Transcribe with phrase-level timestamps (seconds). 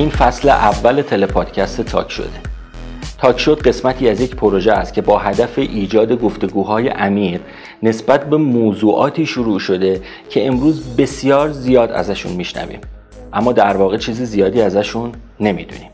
[0.00, 2.40] این فصل اول تلپادکست تاک شده.
[3.18, 7.40] تاک شد قسمتی از یک پروژه است که با هدف ایجاد گفتگوهای عمیق
[7.82, 12.80] نسبت به موضوعاتی شروع شده که امروز بسیار زیاد ازشون میشنویم.
[13.32, 15.90] اما در واقع چیزی زیادی ازشون نمی‌دونیم.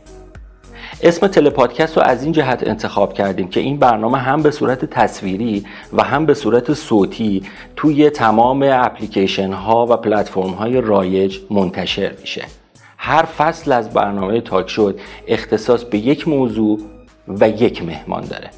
[1.03, 5.65] اسم تلپادکست رو از این جهت انتخاب کردیم که این برنامه هم به صورت تصویری
[5.93, 7.43] و هم به صورت صوتی
[7.77, 12.45] توی تمام اپلیکیشن ها و پلتفرم های رایج منتشر میشه.
[12.99, 16.81] هر فصل از برنامه تاک شد اختصاص به یک موضوع
[17.29, 18.51] و یک مهمان داره.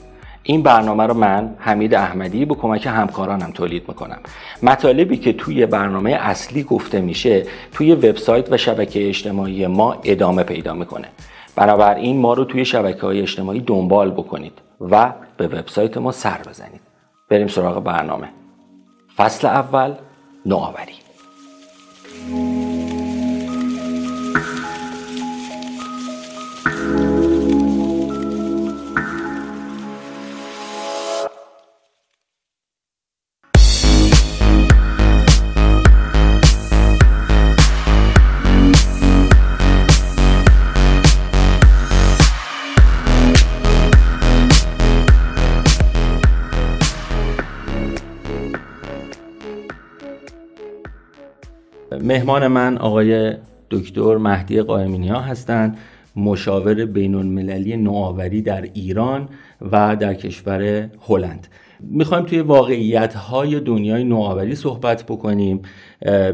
[0.42, 4.18] این برنامه رو من حمید احمدی با کمک همکارانم تولید می‌کنم.
[4.62, 10.74] مطالبی که توی برنامه اصلی گفته میشه توی وبسایت و شبکه اجتماعی ما ادامه پیدا
[10.74, 11.08] می‌کنه.
[11.56, 16.80] بنابراین ما رو توی شبکه های اجتماعی دنبال بکنید و به وبسایت ما سر بزنید.
[17.28, 18.28] بریم سراغ برنامه.
[19.16, 19.94] فصل اول
[20.46, 20.94] نوآوری.
[52.02, 53.34] مهمان من آقای
[53.70, 55.78] دکتر مهدی قائمینی ها هستند
[56.16, 59.28] مشاور بین المللی نوآوری در ایران
[59.72, 61.48] و در کشور هلند.
[61.80, 65.62] می‌خوایم توی واقعیت های دنیای نوآوری صحبت بکنیم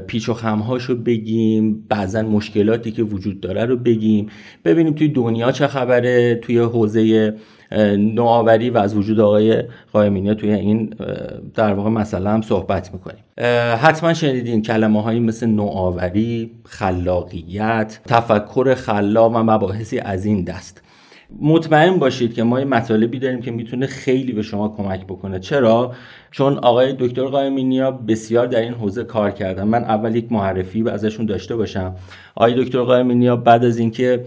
[0.06, 4.26] پیچ و خمهاشو بگیم بعضا مشکلاتی که وجود داره رو بگیم.
[4.64, 7.34] ببینیم توی دنیا چه خبره توی حوزه
[7.98, 10.94] نوآوری و از وجود آقای قائمینی توی این
[11.54, 13.24] در واقع مثلا هم صحبت می‌کنیم.
[13.76, 20.82] حتما شنیدین کلمه هایی مثل نوآوری خلاقیت تفکر خلاق و مباحثی از این دست.
[21.40, 25.38] مطمئن باشید که ما یه مطالبی داریم که می‌تونه خیلی به شما کمک بکنه.
[25.38, 25.92] چرا؟
[26.30, 29.64] چون آقای دکتر قائمینیا بسیار در این حوزه کار کردن.
[29.64, 31.94] من اول یک معرفی ازشون داشته باشم.
[32.34, 34.24] آقای دکتر قائمینیا بعد از اینکه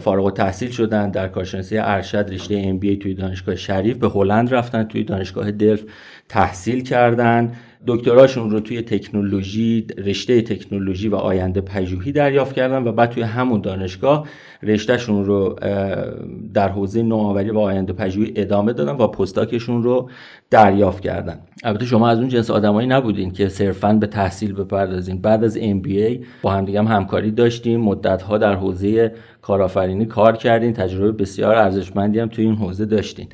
[0.00, 5.04] فارغ تحصیل شدن در کارشناسی ارشد رشته ام توی دانشگاه شریف به هلند رفتن توی
[5.04, 5.82] دانشگاه دلف
[6.28, 7.52] تحصیل کردن.
[7.86, 13.60] دکتراشون رو توی تکنولوژی رشته تکنولوژی و آینده پژوهی دریافت کردن و بعد توی همون
[13.60, 14.28] دانشگاه
[14.62, 15.56] رشتهشون رو
[16.54, 20.10] در حوزه نوآوری و آینده پژوهی ادامه دادن و پستاکشون رو
[20.50, 21.40] دریافت کردن.
[21.64, 25.20] البته شما از اون جنس آدمایی نبودین که صرفا به تحصیل بپردازین.
[25.20, 27.80] بعد از MBA با هم دیگه هم همکاری داشتیم.
[27.80, 30.72] مدت در حوزه کارآفرینی کار کردین.
[30.72, 33.28] تجربه بسیار ارزشمندی هم توی این حوزه داشتین.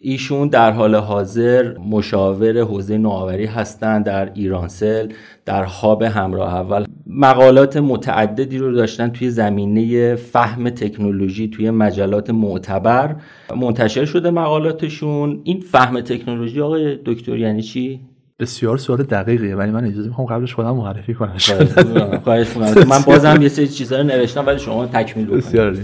[0.00, 5.08] ایشون در حال حاضر مشاور حوزه نوآوری هستند در ایرانسل
[5.44, 6.84] در هاب همراه اول.
[7.06, 13.16] مقالات متعددی رو داشتن توی زمینه فهم تکنولوژی توی مجلات معتبر.
[13.56, 15.40] منتشر شده مقالاتشون.
[15.44, 18.00] این فهم تکنولوژی آقای دکتر یعنی چی؟
[18.38, 21.36] بسیار سوال دقیقیه ولی من اجازه می‌خوام قبلش خودم معرفی کنم.
[22.90, 25.44] من بازم یه سری چیزا رو نوشتم ولی شما تکمیل بکنید.
[25.44, 25.76] بسیار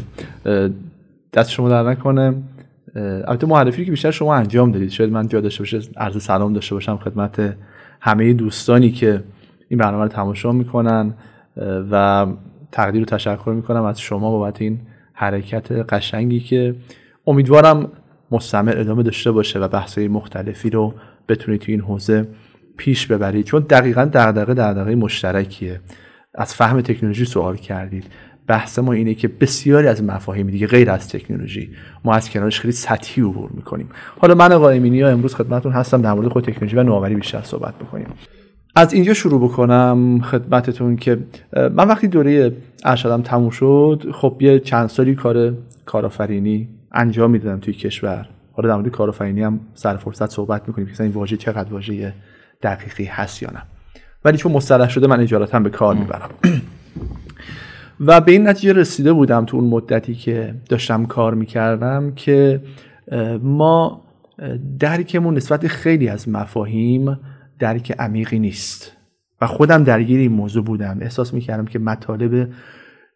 [1.33, 2.35] دست شما در نکنه.
[2.95, 4.91] البته معرفی که بیشتر شما انجام دادید.
[4.91, 7.57] شاید من جا داشته باشه عرض سلام داشته باشم خدمت
[8.01, 9.25] همه دوستانی که
[9.69, 11.15] این برنامه رو تماشا می‌کنن
[11.91, 12.27] و
[12.73, 14.81] تقدیر و تشکر می‌کنم از شما بابت این
[15.13, 16.75] حرکت قشنگی که
[17.27, 17.89] امیدوارم
[18.31, 20.95] مستمر ادامه داشته باشه و بحث‌های مختلفی رو
[21.29, 22.29] بتونید تو این حوزه
[22.77, 23.45] پیش ببرید.
[23.45, 25.81] چون دقیقا دغدغه دغدغه مشترکیه.
[26.35, 28.05] از فهم تکنولوژی سوال کردید.
[28.47, 31.71] بحث ما اینه که بسیاری از مفاهیم دیگه غیر از تکنولوژی
[32.05, 33.89] ما از کنارش خیلی سطحی عبور می‌کنیم.
[34.19, 37.75] حالا من قائمینی ها امروز خدمتتون هستم در مورد خود تکنولوژی و نوآوری بیشتر صحبت
[37.75, 38.07] بکنیم.
[38.75, 41.19] از اینجا شروع بکنم خدمتتون که
[41.53, 42.53] من وقتی دوره
[42.85, 45.55] ارشدم تموم شد خب یه چند سالی کار
[45.87, 48.29] کارآفرینی انجام می‌دادم توی کشور.
[48.53, 52.13] حالا در مورد کارآفرینی هم سر فرصت صحبت می‌کنیم که این واژه چقدر واژه
[52.63, 53.63] دقیقی هست یا نه.
[54.25, 56.31] ولی چون مصطلح شده من اجالتا به کار می‌برم.
[58.01, 62.63] و به این نتیجه رسیده بودم تو اون مدتی که داشتم کار می‌کردم که
[63.43, 64.03] ما
[64.79, 67.19] درکمون نسبت خیلی از مفاهیم
[67.59, 68.97] درک عمیقی نیست
[69.41, 70.99] و خودم درگیر این موضوع بودم.
[71.01, 72.49] احساس می‌کردم که مطالب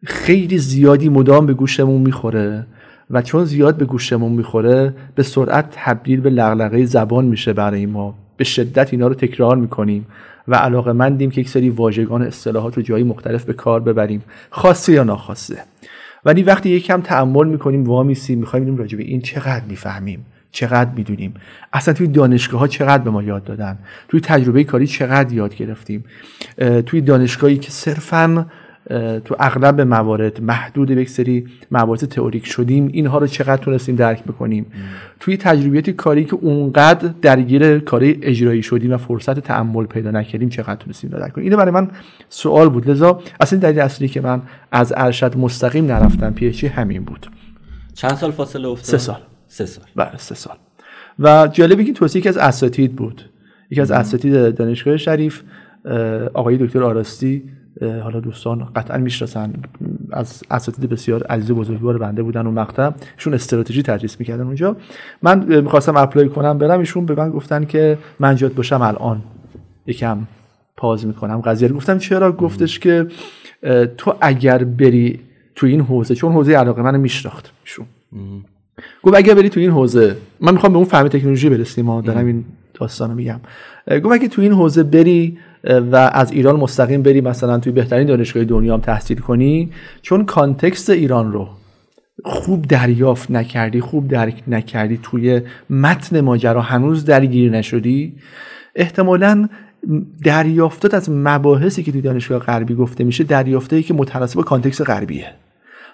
[0.04, 2.66] خیلی زیادی مدام به گوشمون می‌خوره
[3.10, 8.25] و چون زیاد به گوشمون می‌خوره به سرعت تبدیل به لغلقه زبان میشه برای ما.
[8.36, 10.06] به شدت اینا رو تکرار می‌کنیم
[10.48, 14.22] و علاقه مندیم که یک سری واژگان اصطلاحات رو جایی مختلف به کار ببریم.
[14.50, 15.62] خاصه یا ناخواسته.
[16.24, 20.90] ولی وقتی یک کم تعمل می‌کنیم وامیسیم می‌خوایم ببینیم راجع به این چقدر می‌فهمیم چقدر
[20.96, 21.34] می‌دونیم.
[21.72, 23.78] اصلا توی دانشگاه ها چقدر به ما یاد دادن؟
[24.08, 26.04] توی تجربه کاری چقدر یاد گرفتیم؟
[26.86, 28.46] توی دانشگاهی که صرفا
[29.24, 32.88] تو اغلب موارد محدود به یک سری مباحث تئوریک شدیم.
[32.92, 34.66] اینها رو چقدر تونستیم درک بکنیم؟
[35.20, 40.74] توی تجربیات کاری که اونقدر درگیر کاری اجرایی شدیم و فرصت تعمل پیدا نکردیم چقدر
[40.74, 41.90] تونستیم درک کنیم؟ اینو برای من
[42.28, 42.90] سوال بود.
[42.90, 44.42] لذا اصلا دلیل اصلی که من
[44.72, 47.26] از ارشد مستقیم نرفتم PhD همین بود.
[47.94, 49.20] چند سال فاصله افتاد؟ سه سال.
[49.48, 49.84] سه سال.
[49.96, 50.56] بله سه سال.
[51.18, 53.22] و جالبی که توصیه یکی از اساتید بود.
[53.70, 55.42] یکی از اساتید دانشگاه شریف
[56.34, 57.42] آقای دکتر آراستی
[57.80, 59.52] حالا دوستان قطعا می‌شناسن
[60.12, 62.90] از اساتید بسیار عزیز و بزرگوار بنده بودن و مقطع.
[63.16, 64.76] ایشون استراتژی تدریس می‌کردن اونجا.
[65.22, 69.22] من می‌خواستم apply کنم برم ایشون به من گفتن که من جات باشم الان.
[69.86, 70.18] یکم
[70.76, 73.06] پاز می‌کنم قضیه گفتم چرا؟ گفتش که
[73.98, 75.20] تو اگر بری
[75.54, 77.86] تو این حوزه چون حوزه علاقه من میشناخت ایشون.
[79.02, 82.26] گفت اگر بری تو این حوزه من می‌خوام به اون فهم تکنولوژی برسیم ما دارم
[82.26, 82.44] این
[82.74, 83.40] داستانو میگم.
[84.04, 88.44] گفت اگه تو این حوزه بری و از ایران مستقیم بری مثلا توی بهترین دانشگاه
[88.44, 89.70] دنیا هم تحصیل کنی
[90.02, 91.48] چون کانتکست ایران رو
[92.24, 95.40] خوب دریافت نکردی خوب درک نکردی توی
[95.70, 98.14] متن ماجرا هنوز درگیر نشدی
[98.74, 99.48] احتمالا
[100.24, 105.26] دریافتات از مباحثی که توی دانشگاه غربی گفته میشه دریافتایی که متناسب کانتکست غربیه.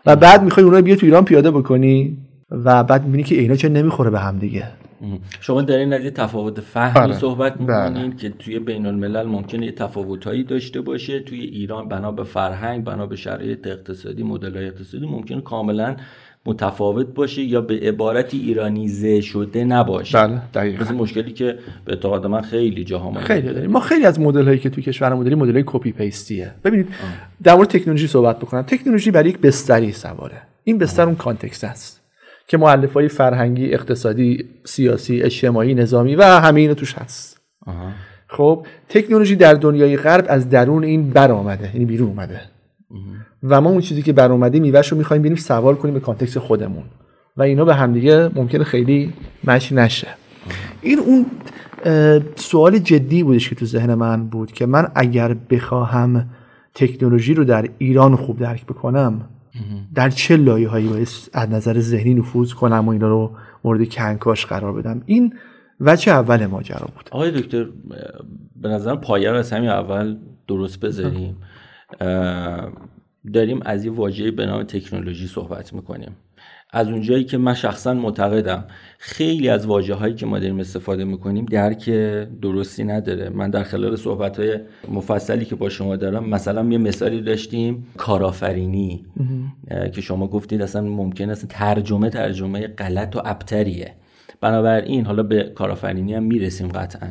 [0.06, 2.18] و بعد می‌خوای اونها بیا تو ایران پیاده بکنی
[2.50, 4.64] و بعد می‌بینی که اینا چه نمی‌خوره به هم دیگه.
[5.40, 7.12] شما در این تفاوت فهمی بله.
[7.12, 8.16] صحبت می‌کنین بله.
[8.16, 11.20] که توی بین الملل ممکنه یه تفاوتهایی داشته باشه.
[11.20, 15.96] توی ایران بنا به فرهنگ بنا به شرایط اقتصادی مدل اقتصادی ممکنه کاملا
[16.46, 20.18] متفاوت باشه یا به عبارتی ایرانیزه شده نباشه.
[20.18, 20.84] بله دقیقاً.
[20.84, 23.70] مثل مشکلی که به اعتقاد من خیلی جاها ما خیلی داریم.
[23.70, 26.88] ما خیلی از مدل هایی که توی کشورمون داریم مدل های copy paste یه ببینید
[27.42, 28.62] در مورد تکنولوژی صحبت بکنم.
[28.62, 30.42] تکنولوژی برای یک بستری سواره.
[30.64, 32.01] این بستر اون context است.
[32.46, 37.40] که مولفه های فرهنگی اقتصادی سیاسی اجتماعی نظامی و همه اینو توش هست.
[38.28, 42.40] خب تکنولوژی در دنیای غرب از درون این برآمده یعنی بیرون اومده.
[43.42, 46.84] و ما اون چیزی که برآمده میوهش رو می‌خوایم ببینیم سوال کنیم به کانتکست خودمون.
[47.36, 49.12] و اینا به همدیگه ممکنه خیلی
[49.44, 50.08] مچ نشه.
[50.82, 51.26] این اون
[52.36, 56.30] سوال جدی بودش که تو ذهن من بود که من اگر بخواهم
[56.74, 59.28] تکنولوژی رو در ایران خوب درک بکنم
[59.94, 64.46] در چه لایه هایی باید از نظر ذهنی نفوذ کنم و اینا رو مورد کنکاش
[64.46, 65.34] قرار بدم؟ این
[65.80, 67.08] وجه اول ماجرا بود.
[67.10, 67.66] آقای دکتر
[68.56, 70.16] به نظر پایه رو از همین اول
[70.48, 71.36] درست بذاریم.
[73.32, 76.16] داریم از یه واژه‌ای به نام تکنولوژی صحبت می‌کنیم.
[76.74, 78.64] از اونجایی که من شخصا معتقدم
[78.98, 81.90] خیلی از واجه هایی که ما داریم استفاده می‌کنیم درک
[82.42, 83.28] درستی نداره.
[83.28, 84.58] من در خلال صحبت های
[84.90, 89.04] مفصلی که با شما دارم مثلا یه مثالی داشتیم کارآفرینی
[89.94, 93.94] که شما گفتید اصلا ممکن است ترجمه ترجمه غلط و ابتریه.
[94.40, 97.08] بنابراین حالا به کارآفرینی هم می‌رسیم قطعا.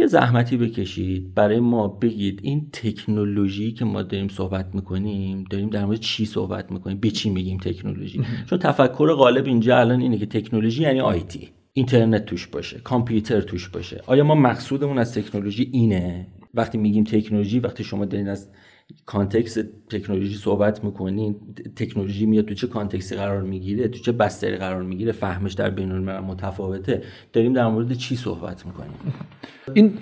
[0.00, 1.34] یه زحمتی بکشید.
[1.34, 6.72] برای ما بگید این تکنولوژی که ما داریم صحبت می‌کنیم داریم در مورد چی صحبت
[6.72, 11.48] می‌کنیم؟ به چی میگیم تکنولوژی؟ چون تفکر غالب اینجا الان اینه که تکنولوژی یعنی آیتی
[11.72, 14.02] اینترنت توش باشه کامپیوتر توش باشه.
[14.06, 18.50] آیا ما مقصودمون از تکنولوژی اینه؟ وقتی میگیم تکنولوژی وقتی شما دارین از
[19.06, 19.60] کانتکست
[19.90, 21.36] تکنولوژی صحبت می‌کنین
[21.76, 25.92] تکنولوژی میاد تو چه کانتکسی قرار می‌گیره تو چه بستری قرار می‌گیره فهمش در بین
[25.98, 27.02] متفاوته.
[27.32, 28.92] داریم در مورد چی صحبت می‌کنیم؟
[29.74, 29.92] این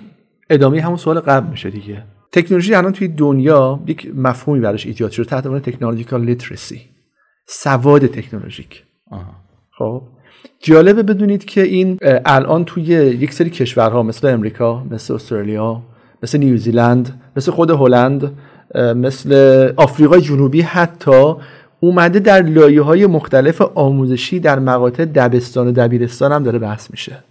[0.49, 2.03] ادامه همون سوال قبل میشه دیگه.
[2.31, 6.81] تکنولوژی الان توی دنیا یک مفهومی براش ایجاد شده تحت عنوان تکنولوژیکال لیترسی
[7.47, 8.83] سواد تکنولوژیک.
[9.77, 10.01] خب
[10.59, 15.83] جالبه بدونید که این الان توی یک سری کشورها مثل امریکا مثل استرالیا
[16.23, 18.37] مثل نیوزیلند مثل خود هلند
[18.75, 19.33] مثل
[19.77, 21.33] آفریقای جنوبی حتی
[21.79, 27.23] اومده در لایه های مختلف آموزشی در مقاطع دبستان و دبیرستان هم داره بحث میشه.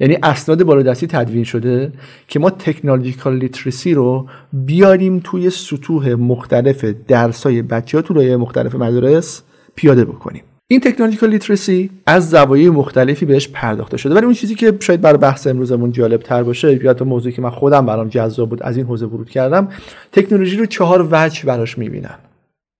[0.00, 1.92] یعنی اسناد بالادستی تدوین شده
[2.28, 8.74] که ما تکنولوژیکال لیترسی رو بیاریم توی سطوح مختلف درسای بچه ها تو لایه مختلف
[8.74, 9.42] مدارس
[9.74, 10.42] پیاده بکنیم.
[10.72, 14.14] این تکنولوژیکال لیترسی از زوایای مختلفی بهش پرداخته شده.
[14.14, 17.42] ولی اون چیزی که شاید برای بحث امروزمون جالب تر باشه یا تو موضوعی که
[17.42, 19.68] من خودم برام جذاب بود از این حوزه ورود کردم
[20.12, 22.18] تکنولوژی رو چهار وجه براش می‌بینن.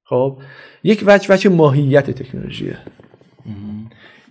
[0.05, 0.39] خب
[0.85, 2.79] یک وجه وجه ماهیت تکنولوژیه.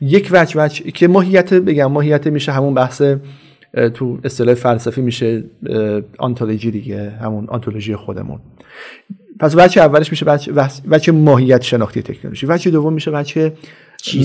[0.01, 3.01] یک وجه وجه که ماهیت بگم ماهیت میشه همون بحث
[3.93, 5.43] تو اصطلاح فلسفی میشه
[6.17, 8.39] آنتولوژی دیگه همون آنتولوژی خودمون.
[9.39, 10.25] پس وجه اولش میشه
[10.87, 12.45] وجه ماهیت شناختی تکنولوژی.
[12.45, 13.53] وجه دوم میشه وجه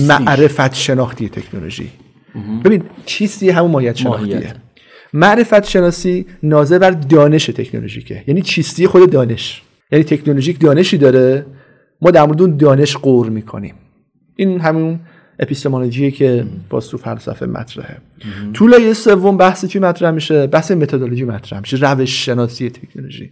[0.01, 1.89] معرفت شناختی تکنولوژی.
[2.65, 4.53] ببین چیستی همون ماهیت شناختیه.
[5.13, 8.23] معرفت شناسی ناظر بر دانش تکنولوژیکه.
[8.27, 9.61] یعنی چیستی خود دانش.
[9.91, 11.45] یعنی تکنولوژیک دانشی داره
[12.01, 13.75] ما در مورد اون دانش قور می‌کنیم.
[14.35, 14.99] این همون
[15.39, 17.97] اپیستمولوژی که باز تو فلسفه مطرحه.
[18.53, 21.77] تو لایه سوم بحث چی مطرح میشه؟ بحث متدولوژی مطرح میشه.
[21.77, 23.31] روش شناسی تکنولوژی.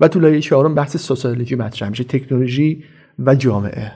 [0.00, 2.84] و تو لایه چهارم بحث سوسیولوژی مطرح میشه تکنولوژی
[3.18, 3.92] و جامعه.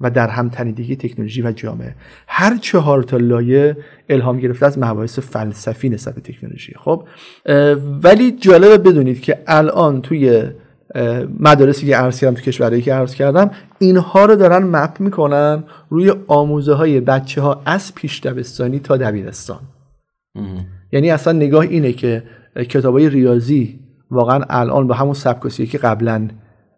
[0.00, 1.94] و در هم تنیدگی تکنولوژی و جامعه.
[2.26, 3.76] هر چهار تا لایه
[4.08, 6.72] الهام گرفته از مباحث فلسفی نسبت تکنولوژی.
[6.76, 7.08] خب
[8.02, 10.42] ولی جالبه بدونید که الان توی
[11.40, 16.12] مدارسی که عرض کردم تو کشورهایی که عرض کردم اینها رو دارن مپ می‌کنن روی
[16.26, 19.60] آموزه های بچه ها از پیش دبستانی تا دبیرستان.
[20.92, 22.22] یعنی اصلا نگاه اینه که
[22.56, 23.80] کتاب های ریاضی
[24.14, 26.28] واقعا الان با همون سبکاسی که قبلا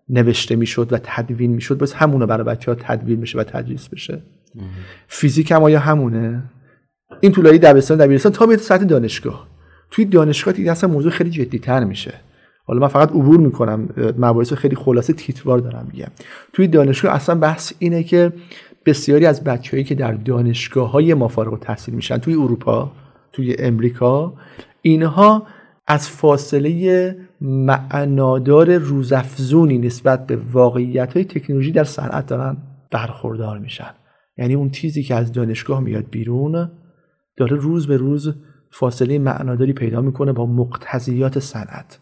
[0.08, 4.22] نوشته می‌شد و تدوین می‌شد بس همونه برای بچه ها تدوین بشه و تدریس بشه.
[5.08, 6.42] فیزیک هم آیا همونه؟
[7.20, 9.46] این طولایی دبستان دبیرستان تا به سطح دانشگاه.
[9.90, 12.14] توی دانشگاه دیگه اصلا موضوع خیلی جدی تر میشه.
[12.64, 13.88] حالا من فقط عبور می‌کنم
[14.18, 16.08] مباحث خیلی خلاصه تیتوار دارم میگم.
[16.52, 18.32] توی دانشگاه اصلا بحث اینه که
[18.86, 22.92] بسیاری از بچههایی که در دانشگاه های ما فارغ تحصیل میشن توی اروپا
[23.32, 24.34] توی امریکا
[24.82, 25.46] اینها
[25.86, 32.56] از فاصله معنادار روزافزونی نسبت به واقعیت های تکنولوژی در صنعت دارن
[32.90, 33.90] برخوردار میشن.
[34.38, 36.70] یعنی اون چیزی که از دانشگاه میاد بیرون
[37.36, 38.34] داره روز به روز
[38.70, 41.98] فاصله معناداری پیدا می‌کنه با مقتضیات صنعت.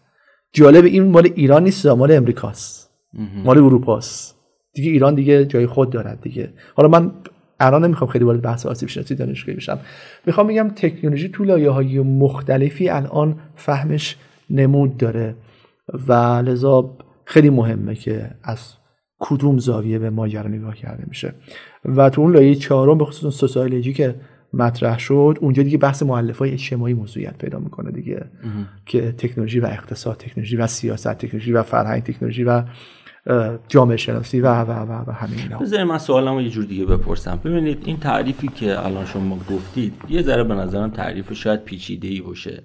[0.53, 2.91] جالب این مال ایران نیست مال امریکاست.
[3.45, 4.35] مال اروپاست.
[4.73, 6.53] دیگه ایران دیگه جای خود دارد دیگه.
[6.75, 7.11] حالا من
[7.59, 9.79] الان نمی‌خوام خیلی وارد بحث آسیب شناسی دانشگاهی بشم.
[10.25, 14.15] می‌خوام بگم تکنولوژی تو لایه های مختلفی الان فهمش
[14.49, 15.35] نمود داره.
[16.07, 18.73] و لذا خیلی مهمه که از
[19.19, 21.33] کدوم زاویه به ماجرا نگاه کرده میشه.
[21.85, 24.15] و تو اون لایه چهارم به خصوص سوسیولوژی که
[24.53, 28.25] مطرح شد اونجا دیگه بحث مؤلفه های اجتماعی موضوعیت پیدا می‌کنه دیگه.
[28.85, 32.63] که تکنولوژی و اقتصاد تکنولوژی و سیاست تکنولوژی و فرهنگ تکنولوژی و
[33.67, 35.57] جامعه شناسی و و و, و همین اینا.
[35.57, 37.39] بذارید من سوالمو یه جور دیگه بپرسم.
[37.45, 42.21] ببینید این تعریفی که الان شما گفتید یه ذره به نظرم تعریف شاید پیچیده ای
[42.21, 42.63] باشه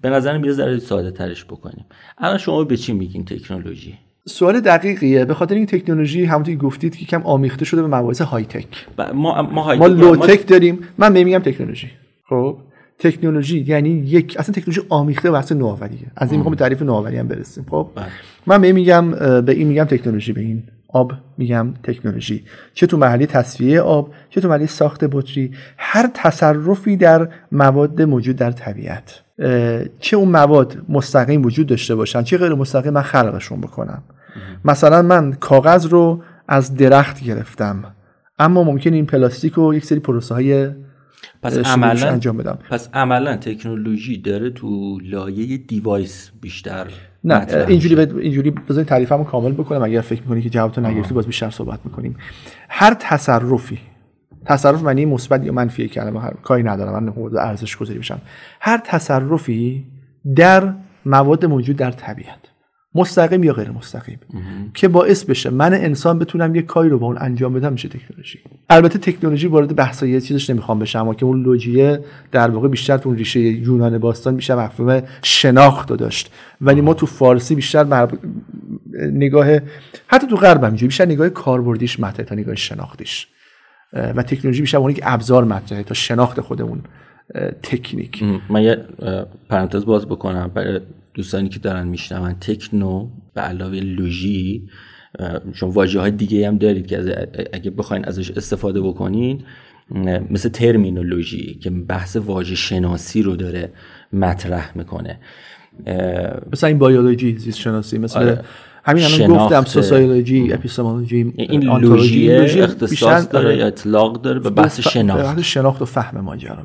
[0.00, 1.84] به نظرم یه ذره ساده ترش بکنیم.
[2.18, 3.98] الان شما به چی میگین تکنولوژی؟
[4.28, 5.24] سوال دقیقیه.
[5.24, 9.42] به خاطر این تکنولوژی همونطور گفتید که کم آمیخته شده به مباحث های تک ما
[9.42, 10.78] ما, های ما لو تک داریم.
[10.98, 11.90] من میگم تکنولوژی.
[12.28, 12.58] خب؟
[12.98, 16.10] تکنولوژی یعنی یک اصلا تکنولوژی آمیخته واسه نوآوریه.
[16.16, 17.66] از این می‌خوام تعریف نوآوری هم برسیم.
[17.70, 18.04] خب؟ بله.
[18.46, 19.10] من میگم
[19.40, 22.44] به این میگم تکنولوژی به این آب میگم تکنولوژی.
[22.74, 28.36] چه تو محلی تصفیه آب چه تو محلی ساخت بطری هر تصرفی در مواد موجود
[28.36, 29.20] در طبیعت.
[30.00, 34.02] چه اون مواد مستقیم وجود داشته باشن چه غیر مستقیم من خلقشون بکنم.
[34.64, 37.84] مثلا من کاغذ رو از درخت گرفتم
[38.38, 40.70] اما ممکن این پلاستیک رو یک سری پروسه های
[41.44, 42.58] پس عملا انجام بدم.
[42.70, 46.86] پس عملا تکنولوژی داره تو لایه دیوایس بیشتر
[47.24, 48.16] نه اینجوری بد...
[48.16, 49.82] اینجوری بذارید تعریفمو کامل بکنم.
[49.82, 52.16] اگر فکر می‌کنی که جوابتو نگرفتی باز بیشتر صحبت می‌کنیم.
[52.68, 53.78] هر تصرفی
[54.44, 58.20] تصرف معنی مثبت یا منفی کلمه هر کاری ندارم من مورد ارزش گذاری بشم
[58.60, 59.84] هر تصرفی
[60.36, 60.74] در
[61.06, 62.53] مواد موجود در طبیعت.
[62.94, 64.18] مستقیم یا غیر مستقیم.
[64.74, 68.38] که باعث بشه من انسان بتونم یه کاری رو با اون انجام بدم میشه تکنولوژی.
[68.70, 72.00] البته تکنولوژی وارد بحث یه چیزش نمی‌خوام بشم اما که اون لوجیه
[72.32, 76.32] در واقع بیشتر تو ریشه یونان باستان بیشتر مفهوم شناخت داشت.
[76.60, 78.08] ولی ما تو فارسی بیشتر
[79.12, 79.46] نگاه
[80.06, 83.28] حتی تو غرب هم بیشتر نگاه کاربردیش مطرحه تا نگاه شناختیش.
[83.92, 86.80] و تکنولوژی بیشتر اون یک ابزار مطرحه تا شناخت خودمون.
[87.62, 88.24] تکنیک.
[88.50, 88.76] من یه
[89.48, 90.80] پرانتز باز بکنم برای
[91.14, 92.34] دوستانی که دارن میشنون.
[92.40, 94.68] تکنو به علاوه لوژی
[95.54, 99.42] چون واژه های دیگه هم دارید که اگه بخواین ازش استفاده بکنین
[100.30, 103.72] مثل ترمینولوژی که بحث واژه شناسی رو داره
[104.12, 105.18] مطرح می‌کنه.
[106.52, 108.40] مثل این بایولوژی زیست شناسی مثل آره.
[108.84, 115.82] همین الان گفتم سوسیولوژی اپیستمولوژی این لوژی اختصاص داره اطلاق داره به بحث شناخت؟ شناخت
[115.82, 116.64] و فهم ماجرا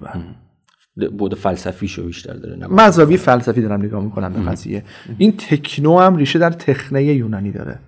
[1.07, 4.83] بود فلسفیشو بیشتر داره مذاوی فلسفی دارم نگاه می‌کنم به قضیه.
[5.17, 7.79] این تکنو هم ریشه در تخنه یونانی داره.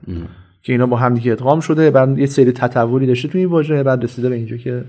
[0.63, 3.83] که اینا با هم دیگه ادغام شده بعد یه سری تطوری داشته تو این واژه
[3.83, 4.83] بعد رسیده به اینجا که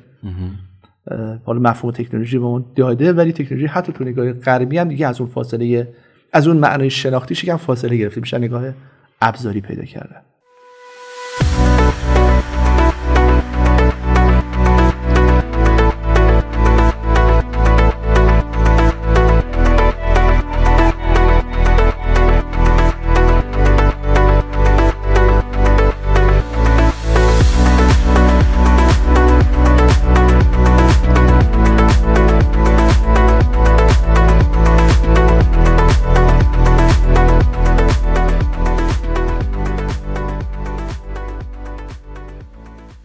[1.44, 5.20] حالا مفهوم تکنولوژی به اون داده ولی تکنولوژی حتی تو نگاه غربی هم دیگه از
[5.20, 5.88] اون فاصله
[6.32, 8.64] از اون معنای شناختیش هم فاصله گرفته میشه نگاه
[9.20, 10.16] ابزاری پیدا کرده.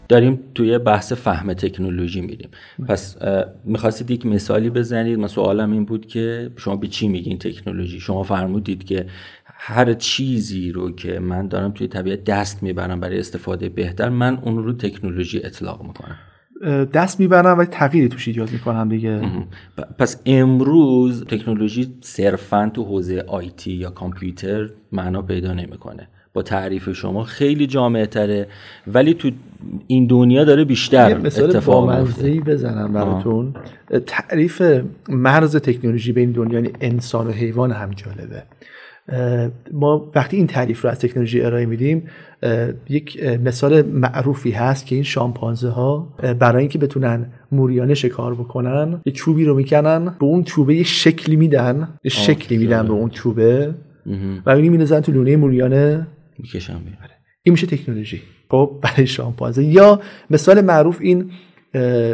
[0.10, 2.50] داریم توی بحث فهم تکنولوژی میریم.
[2.88, 3.18] پس
[3.64, 8.24] می‌خواستید یک مثالی بزنید؟ من سوالم این بود که شما به چی میگین تکنولوژی؟ شما
[8.24, 9.06] فرمودید که
[9.46, 14.64] هر چیزی رو که من دارم توی طبیعت دست می‌برم برای استفاده بهتر من اون
[14.64, 16.16] رو تکنولوژی اطلاق می‌کنم.
[16.86, 19.22] دست می‌برم و تغییری توش ایجاد می‌کنم دیگه.
[19.98, 26.08] پس امروز تکنولوژی صرفا تو حوزه آیتی یا کامپیوتر معنا پیدا نمی‌کنه.
[26.38, 28.48] با تعریف شما خیلی جامعه تره
[28.88, 29.32] ولی تو
[29.88, 33.54] این دنیا داره بیشتر اتفاق میفته بزنم براتون.
[34.06, 34.62] تعریف
[35.10, 38.44] مرز تکنولوژی بین دنیا یعنی انسان و حیوان هم جالبه.
[39.72, 42.04] ما وقتی این تعریف رو از تکنولوژی ارائه میدیم
[42.90, 46.08] یک مثال معروفی هست که این شامپانزه ها
[46.40, 51.36] برای اینکه بتونن موریانه شکار بکنن یه چوبی رو می‌کنن به اون چوبه یه شکلی
[51.36, 53.74] میدن یه شکلی میدن به اون چوبه
[54.46, 56.08] و اینی مینزن تو لونه موریانه
[56.40, 57.18] می‌کشن آره.
[57.44, 58.22] این میشه تکنولوژی.
[58.50, 61.32] خب برای شامپانزه یا مثال معروف این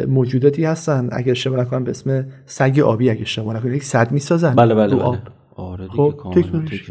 [0.08, 3.74] موجوداتی هستن اگر اشتباه نکنم به اسم سگ آبی اگر اشتباه نکنم.
[3.74, 5.20] یک صد می‌سازن بله بله, بله.
[5.56, 6.82] آره خب تکنولوژی.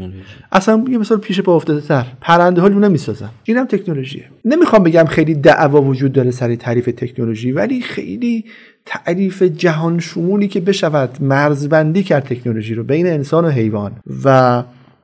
[0.53, 2.07] اصلا یه مثال پیش پا افتاده تر.
[2.21, 3.29] پرنده ها لونه می‌سازن.
[3.45, 4.25] اینم تکنولوژیه.
[4.45, 8.45] نمی‌خوام بگم خیلی دعوا وجود داره سر تعریف تکنولوژی ولی خیلی
[8.87, 13.93] تعریف جهان شمولی که بشود مرزبندی کرد تکنولوژی رو بین انسان و حیوان.
[14.25, 14.63] و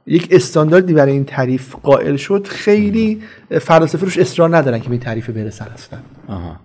[0.09, 5.01] یک استانداردی برای این تعریف قائل شد خیلی فلاسفه روش اصرار ندارن که به این
[5.01, 5.99] تعریف برسن اصلا.
[6.29, 6.57] آها.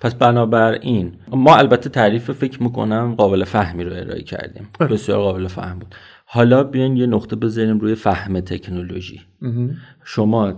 [0.00, 4.68] پس بنابراین ما البته تعریف فکر می‌کنم قابل فهمی رو ارائه کردیم.
[4.80, 4.88] بله.
[4.88, 5.94] بسیار قابل فهم بود.
[6.24, 9.20] حالا بیاین یه نقطه بذاریم روی فهم تکنولوژی.
[10.04, 10.54] شما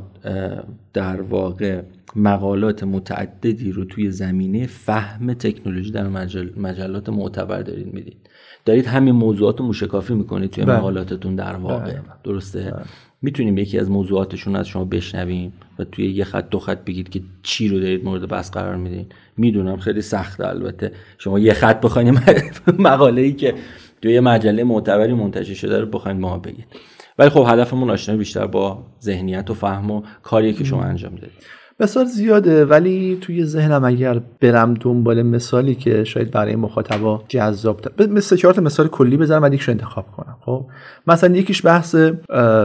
[0.93, 1.83] در واقع
[2.17, 6.09] مقالات متعددی رو توی زمینه فهم تکنولوژی در
[6.57, 8.17] مجلات معتبر دارید می‌دید.
[8.64, 10.76] دارید همین موضوعات رو موشکافی می‌کنید توی بله.
[10.76, 11.85] مقالاتتون در واقع.
[11.85, 12.02] بله.
[12.25, 12.85] درسته؟ بله.
[13.23, 17.21] می‌تونیم یکی از موضوعاتشون از شما بشنویم و توی یه خط دو خط بگید که
[17.43, 19.07] چی رو دارید مورد بحث قرار میدین.
[19.37, 20.93] می‌دونم خیلی سخته البته.
[21.19, 22.19] شما یه خط بخواین
[22.78, 23.54] مقاله ای که
[24.02, 26.67] توی یه مجله معتبری منتشر شده رو بخواین ما بگید.
[27.19, 31.60] ولی خب هدفمون آشنایی بیشتر با ذهنیت و فهم و کاری که شما انجام دادید.
[31.80, 32.64] مثال زیاده.
[32.64, 38.88] ولی توی ذهنم اگر برم دنبال مثالی که شاید برای مخاطبا جذاب مثل چهار مثال
[38.88, 40.36] کلی بزنم و یکیش انتخاب کنم.
[40.40, 40.66] خب؟
[41.06, 41.95] مثلا یکیش بحث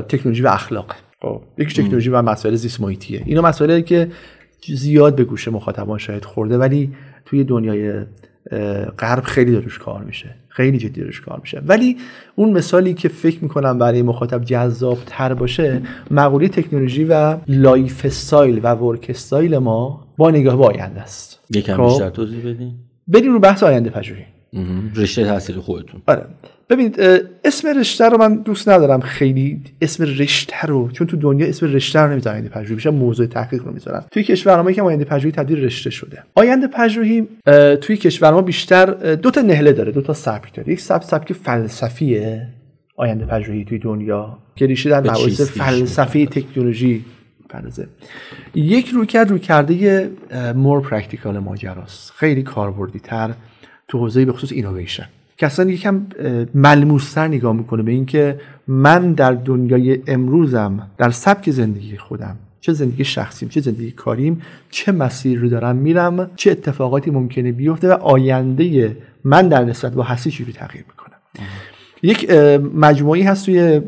[0.09, 0.95] تکنولوژی و اخلاق.
[1.21, 4.11] خب؟ یکیش تکنولوژی و مسائل زیست محیطیه اینا مسائلی که
[4.73, 6.93] زیاد به گوش مخاطبان شاید خورده ولی
[7.25, 8.05] توی دنیای
[8.99, 10.35] غرب خیلی داروش کار میشه.
[10.49, 11.61] خیلی جدی داروش کار میشه.
[11.65, 11.97] ولی
[12.35, 15.81] اون مثالی که فکر می‌کنم برای مخاطب جذاب تر باشه
[16.11, 21.39] مقوله تکنولوژی و lifestyle و work style ما با نگاه به آینده است.
[21.49, 22.73] یکم خب؟ بیشتر توضیح بدین.
[23.07, 24.25] بریم رو بحث آینده پژوهی.
[24.95, 26.01] رشته تحصیل خودتون.
[26.07, 26.25] آره.
[26.69, 27.01] ببینید
[27.43, 31.99] اسم رشته رو من دوست ندارم خیلی اسم رشته رو چون تو دنیا اسم رشته
[31.99, 34.03] رو نمی‌ذارن آینده پژوهی میشه موضوع تحقیق رو می‌ذارن.
[34.11, 36.23] توی کشور ما که آینده پژوهی تبدیل رشته شده.
[36.35, 37.27] آینده پژوهی
[37.81, 40.73] توی کشور ما بیشتر دو تا نحله داره دو تا سبک داره.
[40.73, 42.47] یک سبک سبک فلسفیه
[42.95, 47.05] آینده پژوهی توی دنیا که ریشه در مباحث فلسفی تکنولوژی
[47.49, 47.87] پردازه
[48.55, 50.09] یک رویکرد رو کرده
[50.55, 52.11] more practical ماجراست.
[52.11, 53.33] خیلی کاربردی تر
[53.87, 55.05] تو حوزه به خصوص اینویشن
[55.37, 56.05] که اصلا یکم
[56.53, 63.03] ملموستر نگاه می‌کنه به اینکه من در دنیای امروزم در سبک زندگی خودم چه زندگی
[63.05, 68.97] شخصیم چه زندگی کاریم چه مسیر رو دارم میرم چه اتفاقاتی ممکنه بیفته و آینده
[69.23, 71.17] من در نسبت با هستی چجوری تغییر می‌کنم.
[72.03, 72.31] یک
[72.75, 73.81] مجموعی هست توی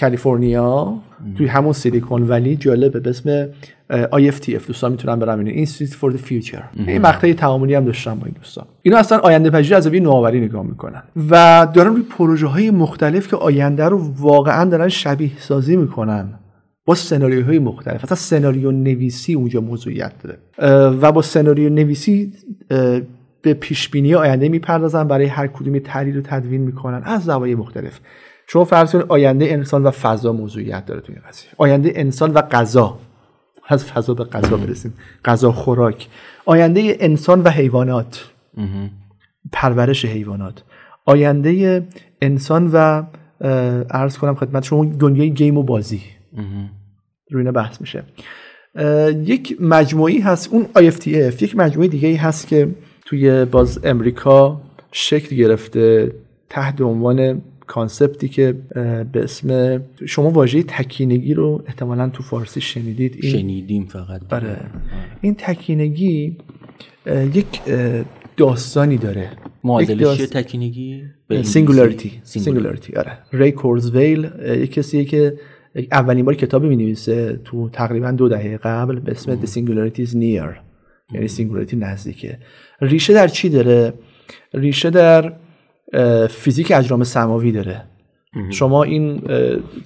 [0.00, 0.98] کالیفرنیا.
[1.36, 3.48] توی همون سیلیکون ولی جالبه به اسم
[3.92, 5.66] IFTF دوستان می‌تونن برن ببینن.
[5.66, 6.62] Institute for the Future.
[6.86, 8.64] این مقطع تعاملی هم داشتم با این دوستان.
[8.82, 11.02] اینا اصلا آینده پژوهی از زاویه نوآوری نگاه می‌کنن.
[11.30, 16.34] و دارن روی پروژه های مختلف که آینده رو واقعا دارن شبیه سازی می‌کنن
[16.84, 18.04] با سناریوهای مختلف.
[18.04, 20.38] اصلا سناریو نویسی اونجا موضوعیت داره.
[20.88, 22.32] و با سناریو نویسی
[23.42, 25.08] به پیش بینی آینده می‌پردازن.
[25.08, 27.02] برای هر کدومی تحلیل و تدوین می‌کنن.
[27.04, 28.00] از زوایای مختلف.
[28.50, 31.50] شما فرض کنید آینده انسان و فضا موضوعیت داره تو این قضیه.
[31.56, 32.98] آینده انسان و غذا.
[33.68, 34.94] از فضا به غذا برسیم.
[35.24, 36.08] غذا خوراک.
[36.44, 38.30] آینده انسان و حیوانات.
[39.52, 40.62] پرورش حیوانات.
[41.04, 41.86] آینده
[42.22, 43.02] انسان و
[43.90, 46.02] عرض کنم خدمت شما دنیای گیم و بازی.
[47.30, 48.02] روی اینا بحث میشه.
[49.24, 52.68] یک مجموعی هست اون IFTF یک مجموعه دیگه ای هست که
[53.06, 54.60] توی باز امریکا
[54.92, 56.12] شکل گرفته
[56.50, 58.54] تحت عنوان concept ی که
[59.12, 63.18] به اسم شما واژه تکینگی رو احتمالا تو فارسی شنیدید.
[63.22, 64.20] این شنیدیم فقط.
[64.28, 64.56] بله
[65.20, 66.36] این تکینگی
[67.34, 67.60] یک
[68.36, 69.30] داستانی داره.
[69.64, 70.36] معادلش داست...
[70.36, 71.02] تکینگی؟
[71.42, 73.18] singularity singularity آره.
[73.32, 75.38] Ray Kurzweil یک کسیه که
[75.92, 80.12] اولین بار کتابی می نویسه تو تقریبا دو دهه قبل به اسم The Singularity is
[80.12, 80.52] Near.
[81.14, 82.38] یعنی singularity نزدیکه.
[82.80, 83.92] ریشه در چی داره؟
[84.54, 85.32] ریشه در
[86.30, 87.84] فیزیک اجرام سماوی داره.
[88.50, 89.22] شما این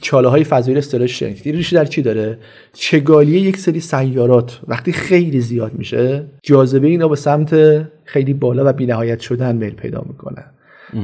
[0.00, 1.56] چاله های فضایی رو شنیدید.
[1.56, 2.38] ریشه در چی داره؟
[2.72, 8.72] چگالی یک سری سیارات وقتی خیلی زیاد میشه جاذبه اینا به سمت خیلی بالا و
[8.72, 10.44] بینهایت شدن میل پیدا می‌کنه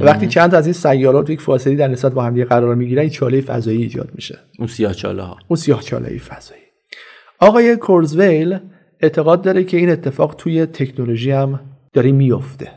[0.01, 3.41] وقتی چند از این سیارات یک فاصله در نسبت با هم قرار می‌گیرن این چاله
[3.41, 4.39] فضایی ایجاد میشه.
[4.59, 6.61] اون سیاه چاله ها اون سیاه چاله فضایی.
[7.39, 8.57] آقای کورزویل
[8.99, 11.59] اعتقاد داره که این اتفاق توی تکنولوژی هم
[11.93, 12.67] داره میفته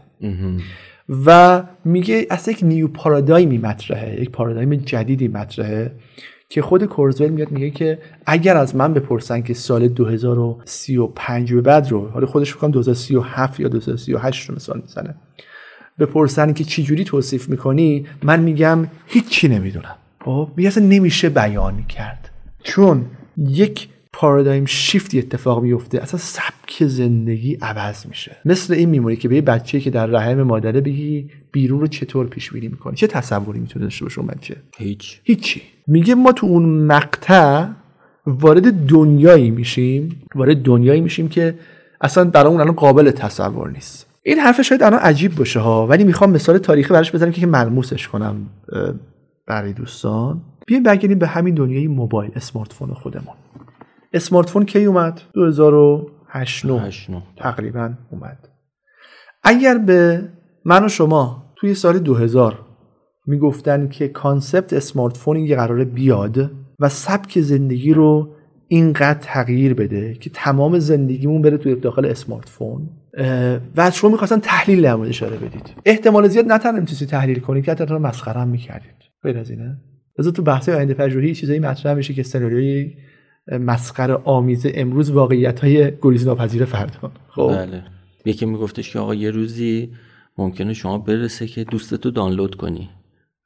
[1.08, 5.92] و میگه اصلا یک نیو پارادایمی مطرحه یک پارادایم جدیدی مطرحه
[6.48, 11.90] که خود کورزویل میاد میگه که اگر از من بپرسن که سال 2035 به بعد
[11.90, 15.14] رو حالا خودش فکر 2037 یا 2038 رو مثال می‌زنه
[15.98, 19.96] بپرسن که چی جوری توصیف می‌کنی من میگم هیچی نمی‌دونم.
[20.24, 22.30] خب میگه اصلا نمیشه بیان کرد.
[22.62, 28.36] چون یک پارادایم شیفتی اتفاق میفته اصلا سبک زندگی عوض میشه.
[28.44, 32.26] مثل این میمونی که به یه بچه که در رحم مادره بگی بیرون رو چطور
[32.26, 35.20] پیش بینی می‌کنی؟ چه تصوری می‌تونه داشته باشه بچه؟ هیچ.
[35.24, 35.62] هیچی.
[35.86, 37.66] میگه ما تو اون مقطع
[38.26, 41.54] وارد دنیایی میشیم وارد دنیایی میشیم که
[42.00, 44.06] اصلا برامون الان قابل تصور نیست.
[44.22, 48.08] این حرف شاید الان عجیب باشه ها ولی می‌خوام مثال تاریخی براش بزنم که ملموسش
[48.08, 48.36] کنم
[49.46, 50.40] برای دوستان.
[50.66, 53.34] بیایم برگردیم به همین دنیای موبایل smartphone خودمون.
[54.12, 56.66] smartphone کی اومد؟ 2008
[57.36, 58.48] تقریبا اومد.
[59.42, 60.28] اگر به
[60.64, 62.58] من و شما توی سال 2000
[63.26, 68.34] می‌گفتن که concept smartphone یه قراره بیاد و سبک زندگی رو
[68.68, 72.90] اینقدر تغییر بده که تمام زندگیمون بره توی داخل smartphone
[73.76, 75.74] و از شما می‌خواستن تحلیل در اشاره بدید.
[75.84, 78.96] احتمال زیاد نه تنها تحلیل کنید که حتی مسخره می‌کردید.
[79.22, 79.76] غیر از اینه.
[80.34, 82.94] تو بحث آینده پژوهی چیزایی مطرح میشه که سناریوی
[83.60, 87.10] مسخره آمیز امروز واقعیت های گریز ناپذیر فردا.
[87.28, 87.48] خب.
[87.48, 87.82] بله.
[88.24, 89.92] یکی میگفتش که آقا یه روزی
[90.38, 92.88] ممکنه شما برسه که دوستتو دانلود کنی.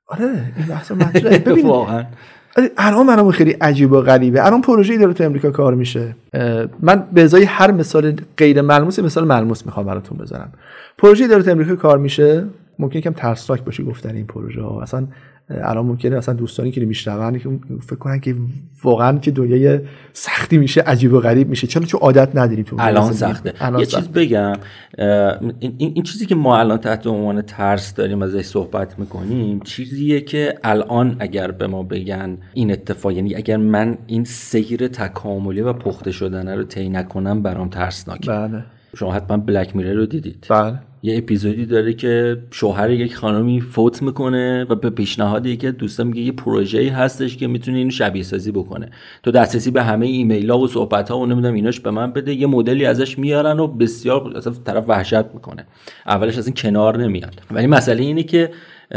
[0.08, 1.62] آره این بحث مطرحه.
[1.62, 2.04] واقعا.
[2.76, 4.46] الان منم خیلی عجیب و غریبه.
[4.46, 6.16] الان پروژه‌ای داره تو امریکا کار میشه.
[6.80, 10.52] من به ازای هر مثال غیر ملموس مثال ملموس می‌خوام براتون بزنم.
[10.98, 12.44] پروژه‌ای داره تو امریکا کار میشه.
[12.78, 15.06] ممکن کم ترسناک باشه گفتن این پروژه ها اصلا
[15.50, 17.38] الان ممکنه اصلا دوستانی که میشنون
[17.80, 18.34] فکر کنن که
[18.82, 19.80] واقعا که دنیای
[20.12, 21.66] سختی میشه عجیب و غریب میشه.
[21.66, 23.52] چرا چون عادت نداریم تو الان سخته.
[23.60, 24.52] الان یه چیز بگم
[25.58, 30.54] این, این چیزی که ما الان تحت عنوان ترس داریم ازش صحبت می‌کنیم چیزیه که
[30.64, 36.12] الان اگر به ما بگن این اتفاق یعنی اگر من این سیر تکاملی و پخته
[36.12, 38.30] شدن رو طی نکنم برام ترسناکه.
[38.30, 38.64] بله.
[38.96, 40.46] شما حتما بلک میره رو دیدید.
[40.50, 40.78] بله.
[41.02, 46.22] یه اپیزودی داره که شوهر یک خانمی فوت می‌کنه و به پیشنهاد یکی دوستا میگه
[46.22, 48.90] یه پروژه‌ای هستش که می‌تونه اینو شبیه سازی بکنه.
[49.22, 52.34] تو دسترسی به همه ایمیل ها و صحبت ها و نمی‌دونم ایناش به من بده.
[52.34, 55.66] یه مدلی ازش میارن و بسیار اصلا طرف وحشت می‌کنه.
[56.06, 57.42] اولش از این کنار نمیاد.
[57.50, 58.50] ولی مسئله اینه که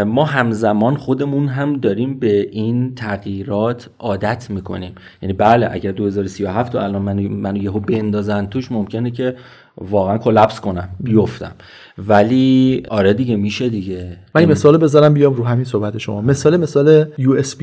[0.05, 4.91] ما همزمان خودمون هم داریم به این تغییرات عادت می‌کنیم.
[5.21, 9.35] یعنی بله اگر 2037 و الان منو, منو یهو بندازن توش ممکنه که
[9.81, 11.51] واقعا کلپس کنم بیفتم.
[11.97, 14.17] ولی آره دیگه میشه دیگه.
[14.35, 16.21] من این مثال بذارم بیام رو همین صحبت شما.
[16.21, 17.57] مثال مثال یو اس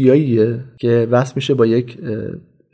[0.78, 1.98] که وصل میشه با یک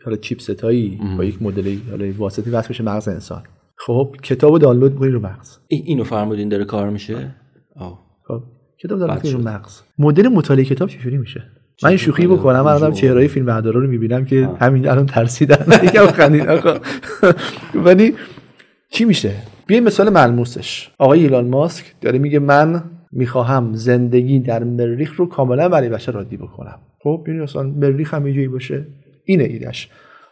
[0.05, 3.42] حالا چیپست هایی با یک مدلی حالا واسطی وصل میشه مغز انسان.
[3.76, 5.59] خب کتابو دانلود می‌کنی رو مغز.
[5.68, 7.35] اینو فرمودین داره کار میشه؟
[7.76, 7.98] آه.
[8.28, 8.42] خب
[8.83, 9.81] کتاب دانلود رو مغز.
[9.98, 11.42] مدل مطالعه کتاب چجوری میشه؟
[11.83, 15.66] من این شوخی بکنم من آدم چهرهای فیلم بردارا رو می‌بینم که همین الان ترسیدن.
[15.85, 16.46] یکم خندید
[17.87, 18.14] ولی
[18.92, 19.35] چی میشه؟
[19.66, 20.90] بیایم مثال ملموسش.
[20.98, 26.37] آقای ایلان ماسک داره میگه من می‌خواهم زندگی در مریخ رو کاملا برای بشر عادی
[26.37, 26.78] بکنم.
[27.02, 28.87] خب یعنی اصلا مریخ هم جایی باشه
[29.24, 29.88] اینه ایدش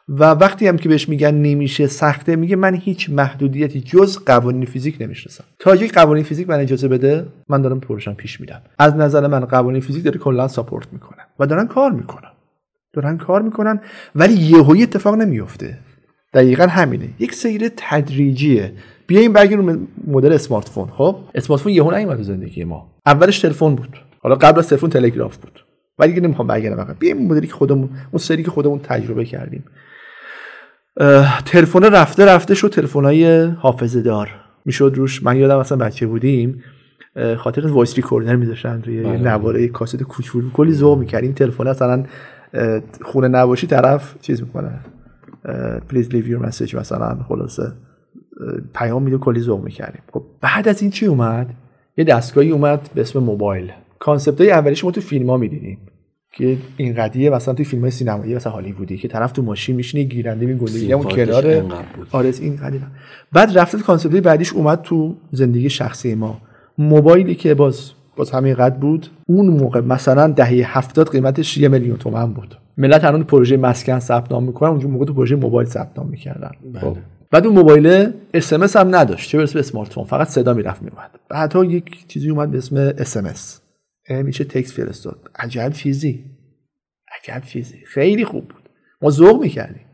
[0.09, 4.97] و وقتی هم که بهش میگن نمیشه سخته میگه من هیچ محدودیتی جز قوانین فیزیک
[5.01, 5.45] نمی‌شناسم.
[5.59, 8.63] تا یک قوانین فیزیک من اجازه بده من دارم پروژم پیش میرم.
[8.79, 12.31] از نظر من قوانین فیزیک داره کلا ساپورت می‌کنن و دارن کار می‌کنن.
[12.95, 13.81] دارن کار می‌کنن
[14.15, 15.79] ولی یهویی اتفاق نمیفته
[16.35, 17.09] دقیقا همینه.
[17.19, 18.73] یک سیر تدریجیه.
[19.07, 22.91] بیایم برگردیم مدل smartphone خب؟ smartphone یهو نیومد تو زندگی ما.
[23.07, 23.97] اولش تلفن بود.
[24.19, 25.65] حالا قبل از تلفن تلگراف بود.
[25.99, 29.65] ولی دیگه نمی‌خوام برگردم فقط بیایم مدلی که خودمون اون سری که خودمون تجربه کردیم.
[31.45, 34.31] تلفن رفته رفته شد تلفن‌های حافظه دار
[34.65, 36.63] می‌شد روش من یادم اصلا بچه بودیم.
[37.37, 39.01] خاطر voice recorder میذاشتن روی.
[39.01, 40.51] نوار کاست کوچولو.
[40.51, 41.33] کلی ذوق می‌کردیم.
[41.33, 42.05] تلفن مثلا
[43.03, 44.81] خونه نباشی طرف چیز می‌کنه.
[45.89, 47.73] please leave your message مثلا خلاصه
[48.75, 50.03] پیام میده کلی ذوق می‌کردیم.
[50.13, 51.55] خب بعد از این چی اومد؟
[51.97, 53.73] یه دستگاهی اومد به اسم موبایل.
[53.99, 55.79] concept های اولیش ما تو فیلم ها می‌دیدیم
[56.33, 60.47] که این قضیه مثلا توی فیلم سینمایی مثلا هالیوودی که طرف تو ماشین میشینه گیرنده
[60.47, 61.65] میگنده اون کنار.
[62.13, 62.81] آره این قضیه.
[63.33, 66.41] بعد رفته concept بعدیش اومد تو زندگی شخصی ما.
[66.79, 71.97] موبایلی که باز باز همین قد بود اون موقع مثلا دهه هفتاد قیمتش یه میلیون
[71.97, 72.57] تومن بود.
[72.81, 76.51] ملت الان پروژه مسکن ثبت نام می‌کنن اونجا موقع تو پروژه موبایل ثبت نام می‌کردن.
[76.73, 76.81] بله.
[76.81, 76.97] خب.
[77.31, 81.65] بعد اون موبایل اس هم نداشت چه برسه به smartphone فقط صدا می‌رفت میومد بعدا
[81.65, 83.61] یک چیزی اومد به اسم اس ام اس.
[84.11, 85.31] میشه text فرستاد.
[85.35, 86.25] عجب چیزی.
[87.23, 87.79] عجب چیزی.
[87.87, 88.63] خیلی خوب بود.
[89.03, 89.87] ما ذوق می‌کردیم.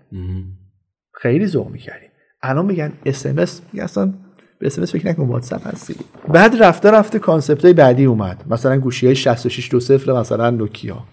[1.14, 2.10] خیلی ذوق می‌کردیم.
[2.42, 4.14] الان میگن اس ام اس اصلا
[4.58, 5.94] به اس فکر نکن واتساپ هستی.
[6.28, 8.44] بعد رفته رفته concept های بعدی اومد.
[8.50, 11.04] مثلا گوشی های 6620 مثلا نوکیا.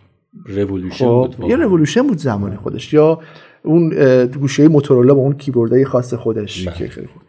[0.45, 2.93] رولوشن خب، بود یه رولوشن بود زمانی خودش.
[2.93, 3.19] یا
[3.63, 3.89] اون
[4.25, 6.67] گوشی های موتورولا با اون کیبوردهای خاص خودش.
[6.67, 6.77] بله.
[6.77, 7.21] که خیلی خوب.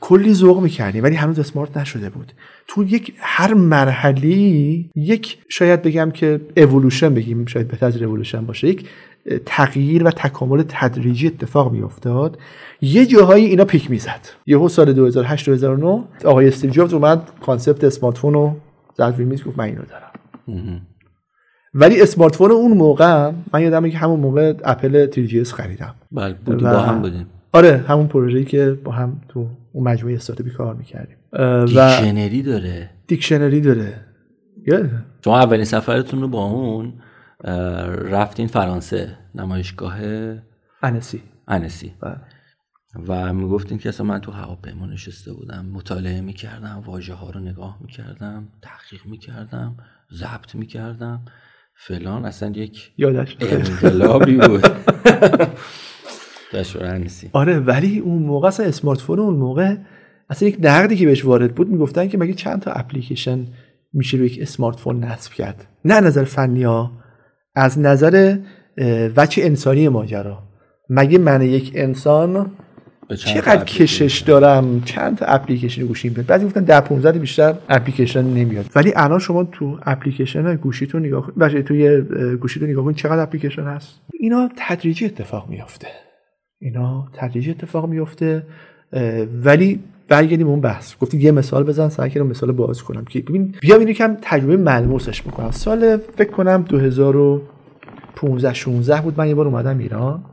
[0.00, 2.32] کلی ذوق می‌کردیم ولی هنوز smart نشده بود.
[2.68, 4.28] تو یک هر مرحله
[4.96, 8.68] یک شاید بگم که اولوشن بگیم شاید بهتر از رولوشن باشه.
[8.68, 8.88] یک
[9.46, 12.38] تغییر و تکامل تدریجی اتفاق میافتاد.
[12.80, 14.20] یه جاهایی اینا peak می‌زد.
[14.46, 18.56] یهو سال 2008 2009 آقای استیو جابز اومد concept smartphone رو
[18.94, 20.86] زد میز گفت من اینو دارم.
[21.74, 25.94] ولی smartphone اون موقع من یادمه که همون موقع اپل 3GS خریدم.
[26.12, 27.26] بله بودی و- با هم بودیم.
[27.52, 31.16] آره همون پروژه‌ای که با هم تو اون مجموعه استارتاپی کار می‌کردیم.
[31.32, 32.90] و دیکشنری داره.
[33.06, 33.94] دیکشنری داره؟
[35.24, 36.92] شما اولین سفرتون رو با اون
[38.10, 39.94] رفتین فرانسه نمایشگاه
[40.82, 41.22] انسی.
[41.48, 41.92] انسی.
[42.00, 42.16] بله.
[43.08, 45.66] و می‌گفتین که اصلا من تو هواپیما نشسته بودم.
[45.72, 49.76] مطالعه می‌کردم واژه ها رو نگاه می‌کردم تحقیق می‌کردم
[50.14, 51.20] ضبط می‌کردم.
[51.86, 54.66] فلان اصلا یک یادش انقلابی بود.
[56.80, 59.74] انسی آره ولی اون موقع اصلا اسمارت فون اون موقع
[60.30, 63.46] اصلا یک نقدی که بهش وارد بود می‌گفتن که مگه چند تا اپلیکیشن
[63.92, 66.92] میشه روی یک اسمارت فون نصب کرد؟ نه از نظر فنی ها
[67.54, 68.36] از نظر
[69.16, 70.42] وجه انسانی ماجرا.
[70.88, 72.50] مگه من یک انسان
[73.16, 78.66] چقدر کشش دارم؟ چند تا اپلیکیشن گوشی میاد بعضی گفتن 10 15 بیشتر اپلیکیشن نمیاد.
[78.74, 82.00] ولی الان شما تو اپلیکیشن های گوشیتون نگاه کنید بچه توی
[82.36, 85.86] گوشیتون نگاه کنید چقدر اپلیکیشن هست؟ اینا تدریجی اتفاق میافته.
[86.60, 88.42] اینا تدریجی اتفاق میفته
[89.44, 90.94] ولی برگردیم اون بحث.
[91.00, 94.56] گفتیم یه مثال بزن سعی کردم مثال باز کنم که ببین بیام اینو کم تجربه
[94.56, 100.24] ملموسش می‌کنم سال فکر کنم 2015 16 بود من یه بار اومدم ایران.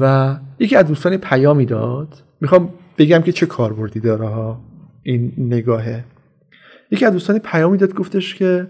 [0.00, 2.22] و یکی از دوستان پیامی داد.
[2.40, 2.68] می‌خوام
[2.98, 4.60] بگم که چه کاربردی داره ها
[5.02, 6.04] این نگاهه.
[6.90, 8.66] یکی از دوستان پیامی داد گفتش که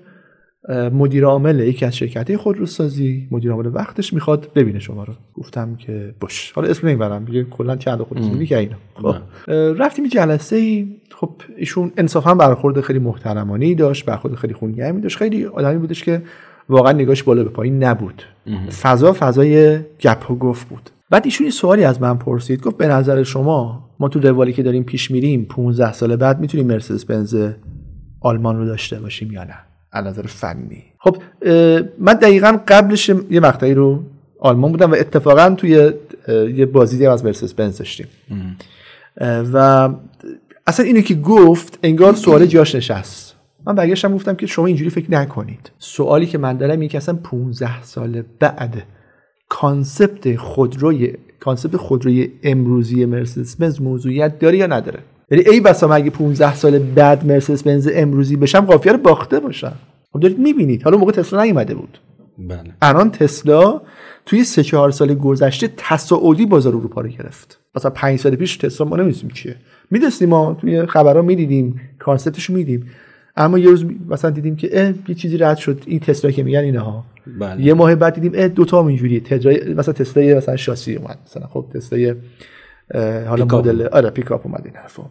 [0.93, 5.13] مدیر عامل یکی از شرکت خودروسازی مدیر عامل وقتش می‌خواد ببینه شما رو.
[5.35, 6.53] گفتم که باش.
[6.53, 8.77] حالا اسم نمی‌برم دیگه کلا چند خودروسازی که اینا.
[8.95, 9.15] خب
[9.49, 15.17] رفتیم یه جلسه ای خب ایشون انصافا برخورد خیلی محترمانه داشت برخورد خیلی خونگرمی داشت.
[15.17, 16.23] خیلی آدمی بودش که
[16.69, 18.23] واقعا نگاهش بالا به پایین نبود.
[18.83, 20.91] فضا فضای گپ و گفت بود.
[21.13, 22.63] بعد ایشون یه سوالی از من پرسید.
[22.63, 26.67] گفت به نظر شما ما تو روالی که داریم پیش میریم 15 سال بعد می‌تونیم
[26.67, 27.49] مرسدس بنز
[28.21, 29.55] آلمان رو داشته باشیم یا نه؟
[29.93, 30.85] از نظر فنی.
[30.99, 31.17] خب
[31.99, 34.03] من دقیقا قبلش یه مقطعی رو
[34.41, 35.93] آلمان بودم و اتفاقا توی
[36.55, 38.07] یه بازدیدی از مرسدس بنز داشتیم.
[39.53, 39.89] و
[40.67, 43.37] اصلا اینو که گفت انگار سوال جاش نشست.
[43.67, 45.71] من برگشتم گفتم که شما اینجوری فکر نکنید.
[45.79, 48.83] سوالی که من دارم اینه که اصلا 15 سال بعد
[49.53, 54.99] concept خودروی concept خودروی امروزی مرسدس بنز موضوعیت داره یا نداره؟
[55.31, 59.41] یعنی ای بسا من اگه 15 سال بعد مرسدس بنز امروزی بشم قافیه رو باخته
[59.41, 59.73] باشم.
[60.13, 60.83] خب دارید می‌بینید.
[60.83, 61.99] حالا موقع تسلا نیومده بود.
[62.39, 62.75] بله.
[62.83, 63.81] الان تسلا
[64.27, 67.59] توی سه چهار سال گذشته تصاعدی بازار اروپا رو گرفت.
[67.77, 69.57] مثلا پنج سال پیش تسلا ما نمی‌دونیم چیه.
[69.91, 72.87] می‌دونستیم ما توی خبرها می‌دیدیم concept ش می‌دیدیم.
[73.37, 75.83] اما یه روز مثلا دیدیم که یه چیزی رد شد.
[75.87, 77.05] این تسلا که میگن اینها.
[77.27, 77.63] بله.
[77.63, 79.21] یه ماه بعد دیدیم اه دوتا هم اینجوریه.
[79.21, 81.19] تسلا مثلا تسلا یه مثلا شاسی اومد.
[81.27, 82.15] مثلا خب تسلا
[82.91, 83.45] اه، حالا.
[83.45, 85.03] مدل آره پیکاپ اومد این حرفا.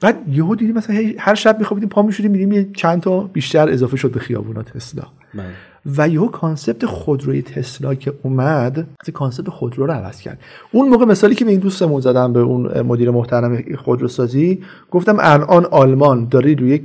[0.00, 3.96] بعد یهو دیدیم مثلا هر شب میخوابیدیم پا می‌شدیم می‌دیدیم یه چند تا بیشتر اضافه
[3.96, 5.02] شد به خیابونا تسلا.
[5.34, 5.44] بله.
[5.96, 10.38] و یهو concept خودروی تسلا که اومد از concept خودرو رو عوض کرد.
[10.72, 15.64] اون موقع مثالی که به این دوستمون زدم به اون مدیر محترم خودروسازی گفتم الان
[15.64, 16.82] آلمان داره روی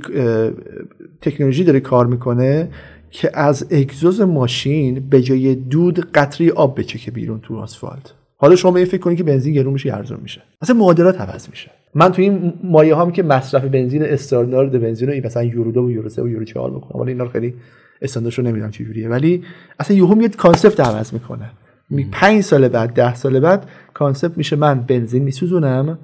[1.20, 2.68] تکنولوژی داره کار می‌کنه
[3.10, 8.14] که از اگزوز ماشین به جای دود قطره آب بچکه بیرون تو آسفالت.
[8.36, 10.42] حالا شما این فکر کنید که بنزین گرون میشه ارزون میشه.
[10.62, 11.70] اصلا معادلات عوض میشه.
[11.94, 15.90] من تو این مایه هم که مصرف بنزین استاندارد بنزین رو مثلا یورو دو و
[15.90, 17.54] یورو سه و یورو چهار بکنم ولی اینا رو خیلی
[18.02, 19.08] استانداردش رو نمی‌دونم چه جوریه.
[19.08, 19.42] ولی
[19.80, 21.50] اصلا یهو میاد concept عوض می‌کنه.
[21.90, 25.98] می پنج سال بعد ده سال بعد concept میشه من بنزین میسوزونم.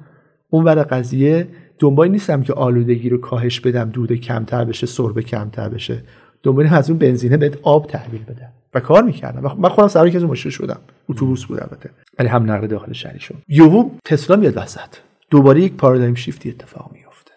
[0.51, 5.69] اون ور قضیه دنبال نیستم که آلودگی رو کاهش بدم دود کمتر بشه سربش کمتر
[5.69, 6.03] بشه.
[6.47, 9.57] دنبال از اون بنزینه بهت آب تحویل بدن و کار می‌کردم.
[9.59, 10.79] من خودم سوار یکی از ماشین شدم.
[11.09, 11.91] اتوبوس بود البته.
[12.19, 14.97] ولی هم نقل داخل شهری شد یهو تسلا میاد وسط.
[15.31, 17.33] دوباره یک paradigm shift ی اتفاق میفته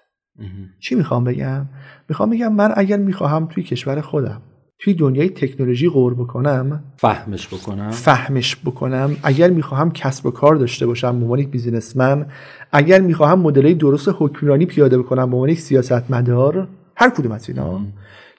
[0.79, 1.65] چی می‌خوام بگم؟
[2.09, 4.41] می‌خوام بگم من اگر می‌خواهم توی کشور خودم
[4.79, 7.91] توی دنیای تکنولوژی غور بکنم فهمش بکنم.
[7.91, 9.15] فهمش بکنم.
[9.23, 12.25] اگر می‌خواهم کسب و کار داشته باشم به عنوان یک بیزینسمن
[12.71, 17.81] اگر می‌خواهم مدلای درست حکمرانی پیاده بکنم به عنوان یک سیاستمدار هر کدوم از اینا.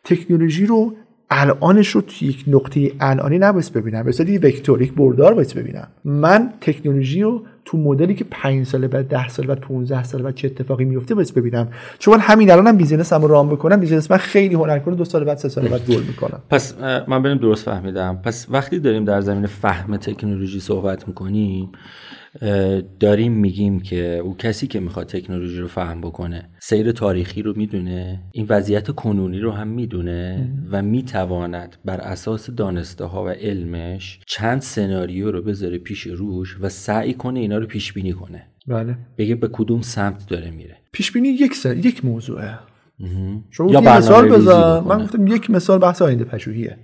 [0.05, 0.95] تکنولوژی رو
[1.33, 4.03] الانش رو توی یک نقطه الانی نباید ببینم.
[4.03, 5.89] به یک وکتور یک بردار باید ببینم.
[6.05, 10.35] من تکنولوژی رو تو مدلی که 5 سال بعد 10 سال بعد 15 سال بعد
[10.35, 11.69] چه اتفاقی میفته باید ببینم.
[11.99, 13.81] چون همین الانم هم business هم run بکنم.
[13.81, 16.43] business من خیلی هنر کنه دو سال بعد سه سال بعد گل می‌کنم.
[16.51, 16.75] پس
[17.09, 18.21] من بریم درست فهمیدم.
[18.25, 21.69] پس وقتی داریم در زمین فهم تکنولوژی صحبت می‌کنیم
[23.01, 28.21] داریم میگیم که او کسی که می‌خواد تکنولوژی رو فهم بکنه سیر تاریخی رو می‌دونه
[28.33, 34.61] این وضعیت کنونی رو هم می‌دونه و می‌تواند بر اساس دانسته ها و علمش چند
[34.61, 38.47] سناریو رو بذاره پیش روش و سعی کنه اینا رو پیش بینی کنه.
[38.69, 38.97] بله.
[39.19, 40.77] بگه به کدوم سمت داره میره.
[40.93, 41.77] پیش بینی یک سر...
[41.77, 42.59] یک موضوعه.
[43.51, 44.83] شما یا مثال بذار.
[44.83, 46.79] من گفتم یک مثال بحث آینده پژوهیه.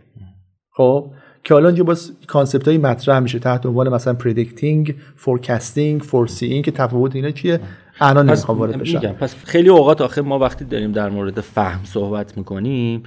[0.71, 1.13] خب؟
[1.47, 3.39] که حالا اینجا باز concept های مطرح میشه.
[3.39, 7.61] تحت عنوان مثلا predicting forecasting foreseeing که تفاوت اینا چیه؟
[8.01, 8.99] الان نمی‌خوام وارد بشم.
[9.01, 13.03] پس خیلی اوقات آخه ما وقتی داریم در مورد فهم صحبت می‌کنیم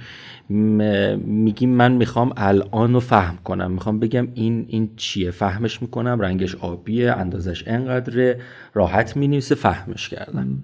[1.24, 3.70] میگیم من می‌خوام الان رو فهم کنم.
[3.70, 8.40] می‌خوام بگم این این چیه؟ فهمش می‌کنم رنگش آبیه اندازش انقدره
[8.74, 10.62] راحت می‌نویسه فهمش کردم.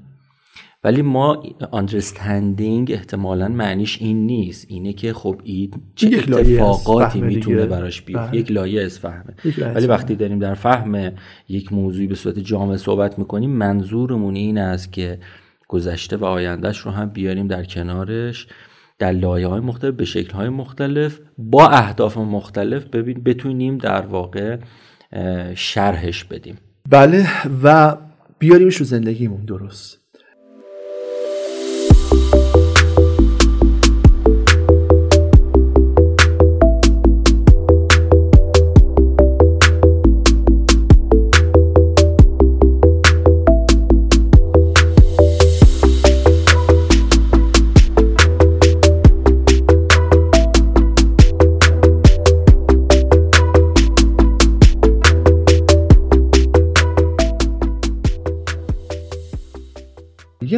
[0.86, 4.66] ولی ما understanding احتمالا معنیش این نیست.
[4.68, 8.40] اینه که خب این چه اتفاقاتی می‌تونه براش بیاد بله.
[8.40, 9.34] یک لایه از فهمه.
[9.74, 11.12] ولی وقتی داریم در فهم
[11.48, 15.18] یک موضوعی به صورت جامع صحبت می‌کنیم منظورمون این است که
[15.68, 18.46] گذشته و آیندهش رو هم بیاریم در کنارش
[18.98, 24.58] در لایه های مختلف به شکل های مختلف با اهداف مختلف ببین بتونیم در واقع
[25.54, 26.56] شرحش بدیم.
[26.90, 27.26] بله
[27.62, 27.96] و
[28.38, 30.05] بیاریمش رو زندگیمون درست.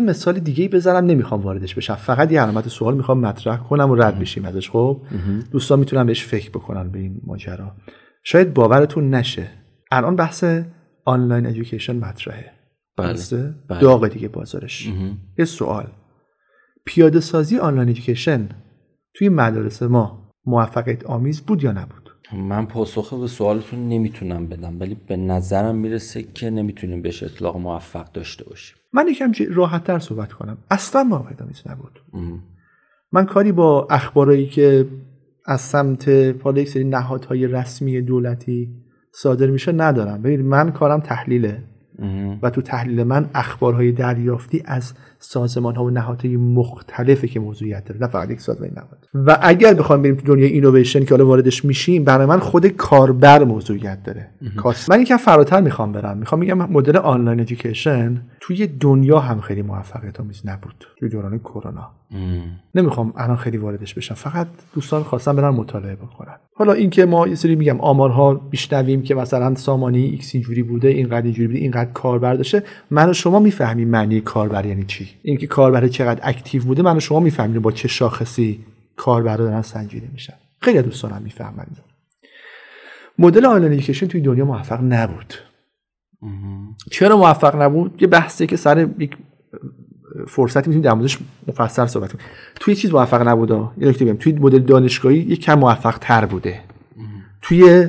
[0.09, 1.95] مثال دیگه ای بزنم نمی‌خوام واردش بشم.
[1.95, 4.71] فقط یه علامت سوال می‌خوام مطرح کنم و رد بشیم ازش.
[4.71, 5.03] خب؟
[5.51, 7.73] دوستان می‌تونن بهش فکر بکنن به این ماجرا.
[8.25, 9.49] شاید باورتون نشه.
[9.91, 10.45] الان بحث
[11.05, 12.53] آنلاین ادویکیشن مطرحه.
[12.97, 13.15] بله.
[13.69, 13.81] بله.
[13.81, 14.93] داغ دیگه بازارش.
[15.39, 15.87] یه سوال.
[16.87, 18.49] پیاده سازی آنلاین ادویکیشن
[19.15, 24.97] توی مدارس ما موفقیت آمیز بود یا نبود؟ من پاسخ به سوالتون نمی‌تونم بدم ولی
[25.07, 28.77] به نظرم می‌رسه که نمی‌تونیم بهش اطلاق موفق داشته باشیم.
[28.93, 30.59] من یکم راحت تر صحبت کنم.
[30.71, 32.01] اصلا موفق آمیز نبود.
[33.13, 34.87] من کاری با اخبارایی که
[35.47, 36.09] از سمت
[36.43, 38.69] حالا یک سری نهادهای رسمی دولتی
[39.13, 40.23] صادر میشه ندارم.
[40.23, 41.65] ببینید من کارم تحلیله.
[42.43, 48.01] و تو تحلیل من اخبارهای دریافتی از سازمان ها و نهادهای مختلفی که موضوعیت داره
[48.01, 49.09] نه فقط یک سازمان نهاد.
[49.15, 53.45] و اگر بخوام بریم تو دنیای اینویشن که حالا واردش میشیم برای من خود کاربر
[53.45, 54.29] موضوعیت داره.
[54.89, 56.19] من یکم فراتر می‌خوام برم.
[56.19, 61.91] می‌خوام میگم مدل online education توی دنیا هم خیلی موفقیت آمیز نبود توی دوران کرونا.
[62.75, 64.15] نمی‌خوام الان خیلی واردش بشم.
[64.15, 66.37] فقط دوستان خواستم برن مطالعه بکنن.
[66.55, 71.23] حالا اینکه ما یه سری میگم آمارها بشنویم که مثلا سامانه X اینجوری بوده اینقدر
[71.23, 75.08] اینجوری بوده اینقدر کاربر داشته من و شما می‌فهمیم معنی کاربر یعنی چی.
[75.23, 78.65] اینکه کاربر چقدر active بوده من و شما می‌فهمیم با چه شاخصی
[78.97, 80.35] کاربر دارن سنجیده میشن.
[80.61, 81.67] خیلی دوستانم می‌فهمن
[83.19, 85.35] مدل آنلاین توی دنیا موفق نبود.
[86.91, 89.17] چرا موفق نبود؟ یه بحثی که سر یک
[90.29, 92.25] فرصتی می‌تونیم در موردش مفصل صحبت کنیم.
[92.61, 96.61] توی چیز موفق نبوده یه نکته توی مدل دانشگاهی یک کم موفق تر بوده
[97.43, 97.89] توی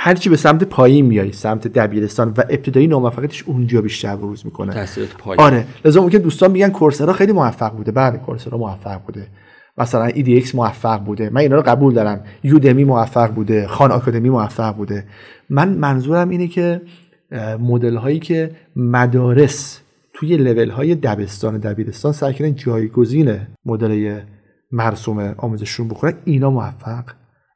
[0.00, 4.72] هر چی به سمت پایین میای سمت دبیرستان و ابتدایی ناموفقیتش اونجا بیشتر بروز می‌کنه.
[4.72, 5.40] تاثیرات پایین.
[5.40, 7.92] آره لازم ممکن دوستان میگن کورسرا خیلی موفق بوده.
[7.92, 9.26] بله کورسرا موفق بوده.
[9.78, 11.30] مثلا EDX موفق بوده.
[11.30, 12.24] من اینا رو قبول دارم.
[12.42, 13.66] یودمی موفق بوده.
[13.66, 15.04] خان آکادمی موفق بوده.
[15.50, 16.80] من منظورم اینه که
[17.60, 19.80] مدل هایی که مدارس
[20.14, 24.20] توی لول های دبستان و دبیرستان سعی کردن جایگزین مدل
[24.72, 27.04] مرسوم آموزششون بخورن اینا موفق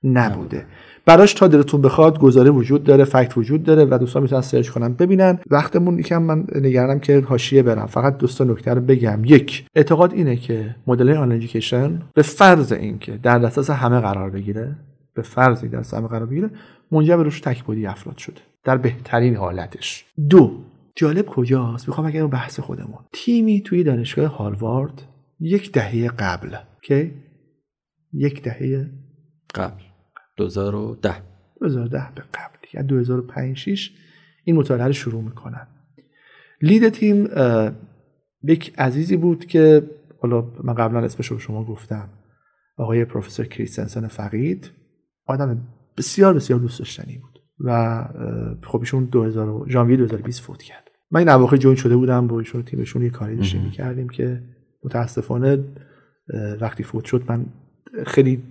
[0.05, 0.67] نبوده.
[1.07, 4.93] براش تا دلتون بخواد گزاره وجود داره فکت وجود داره و دوستان می‌تونن سرچ کنن.
[4.93, 7.87] ببینن وقتمون یکم من نگرانم که حاشیه برم.
[7.87, 9.25] فقط دوستا نکته رو بگم.
[9.25, 14.77] یک اعتقاد اینه که مدل آنلاین به فرض اینکه در دسترس همه قرار بگیره
[15.15, 16.51] به فرض در همه قرار بگیره
[16.93, 18.41] منجر به روش تکبودی افراد شده.
[18.65, 20.05] در بهترین حالتش.
[20.31, 20.53] دو
[20.97, 22.99] جالب کجاست؟ می‌خوام اگر بحث خودمون.
[23.13, 25.03] تیمی توی دانشگاه هاروارد
[25.41, 26.57] یک دهه قبل.
[26.83, 27.11] که
[28.13, 28.91] یک دهه
[29.55, 29.92] قبل.
[30.37, 31.23] 2010
[31.61, 33.91] 2010 به قبل یعنی 2005 6
[34.45, 35.67] این مطالعه رو شروع می‌کنن.
[36.63, 37.29] لید تیم
[38.43, 42.09] یک عزیزی بود که حالا من قبلا اسمش رو شما گفتم.
[42.77, 44.71] آقای پروفسور کریستنسن فقید.
[45.27, 48.05] آدم بسیار بسیار دوست داشتنی بود و
[48.63, 50.91] خب ایشون 2000 ژانویه 2020 فوت کرد.
[51.11, 54.43] من این اواخر جوین شده بودم با ایشون تیمشون یه کاری داشتیم می‌کردیم که
[54.85, 55.65] متاسفانه
[56.61, 57.47] وقتی فوت شد من
[58.07, 58.43] خیلی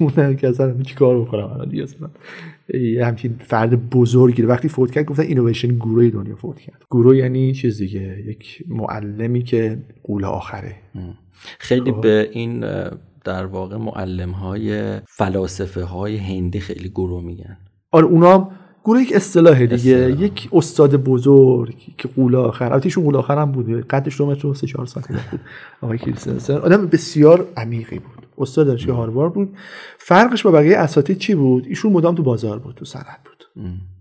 [0.00, 2.10] موندم که اصلا چی کار بکنم الان دیگه اصلا.
[3.06, 6.82] همچین فرد بزرگی وقتی فوت کرد گفتن اینویشن گروه دنیا فوت کرد.
[6.90, 10.76] گروه یعنی چیز دیگه یک معلمی که قول آخره.
[11.58, 12.00] خیلی خب.
[12.00, 12.64] به این
[13.24, 17.56] در واقع معلم های فلاسفه های هندی خیلی گروه میگن.
[17.90, 18.50] آره اونا
[18.84, 20.16] گروه یک اصطلاح دیگه.
[20.20, 24.46] یک استاد بزرگ که قول آخر البته ایشون قول آخر هم بود قدش دو متر
[24.46, 25.40] و 3 4 سانتی بود.
[25.80, 28.27] آقای کریستنسن آدم بسیار عمیقی بود.
[28.38, 29.56] استاد دانشگاه هاروارد بود.
[29.98, 33.44] فرقش با بقیه اساتید چی بود؟ ایشون مدام تو بازار بود تو صنعت بود.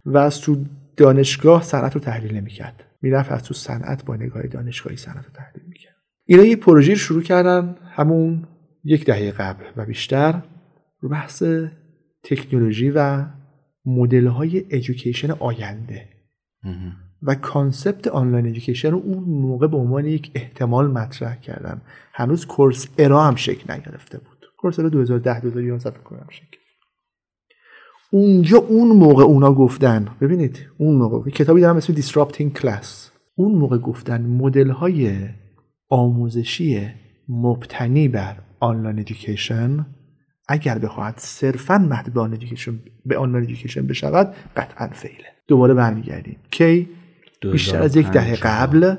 [0.06, 0.66] و از تو
[0.98, 2.84] دانشگاه صنعت رو تحلیل نمی‌کرد.
[3.02, 5.96] می‌رفت از تو صنعت با نگاه دانشگاهی صنعت رو تحلیل می‌کرد.
[6.26, 8.48] اینا یه پروژه شروع کردن همون
[8.84, 10.42] یک دهه قبل و بیشتر
[11.00, 11.44] رو بحث
[12.24, 13.26] تکنولوژی و
[13.86, 16.08] مدل های ایژوکیشن آینده
[17.24, 21.82] و concept online education رو اون موقع به عنوان یک احتمال مطرح کردن.
[22.14, 24.46] هنوز Coursera هم شکل نگرفته بود.
[24.58, 26.58] Coursera 2010 2011 فکر کنم شکل.
[28.12, 32.86] اونجا اون موقع اونا گفتن ببینید اون موقع کتابی دارم اسم Disrupting Class.
[33.36, 35.30] اون موقع گفتن مدل های
[35.90, 36.88] آموزشی
[37.30, 39.86] مبتنی بر online education
[40.48, 42.14] اگر بخواهد صرفا محدود
[43.06, 45.28] به online education بشود قطعا fail ه.
[45.48, 46.38] دوباره برمیگردیم.
[46.52, 46.88] کی؟
[47.42, 48.96] بیشتر از یک دهه قبل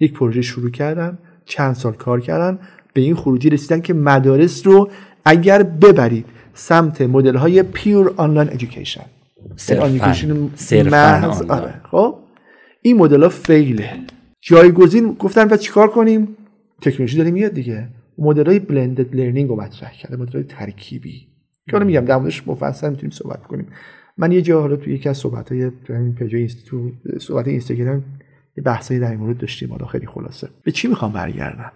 [0.00, 2.58] یک پروژه شروع کردن چند سال کار کردن
[2.92, 4.90] به این خروجی رسیدن که مدارس رو
[5.24, 9.04] اگر ببرید سمت مدل های pure online education
[10.54, 11.80] صرفا آره.
[11.90, 12.18] خب؟
[12.82, 13.90] این مدل ها fail ه
[14.40, 16.36] جایگزین گفتن و چیکار کنیم؟
[16.82, 17.88] تکنولوژی داره میاد دیگه.
[18.18, 21.28] مدل های blended learning رو مطرح کرده مدل های ترکیبی.
[21.66, 23.66] که حالا میگم در موردش مفصل می‌تونیم صحبت کنیم.
[24.16, 25.70] من یه جا حالا توی یکی از صحبت های
[26.18, 26.90] page تو
[27.20, 28.04] صحبت اینستاگرام
[28.56, 29.70] یه بحثایی در این مورد داشتیم.
[29.70, 30.48] حالا خیلی خلاصه.
[30.62, 31.72] به چی می‌خوام برگردم؟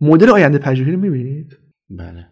[0.00, 1.56] مدل آینده پژوهی رو می‌بینید؟
[1.90, 2.26] بله.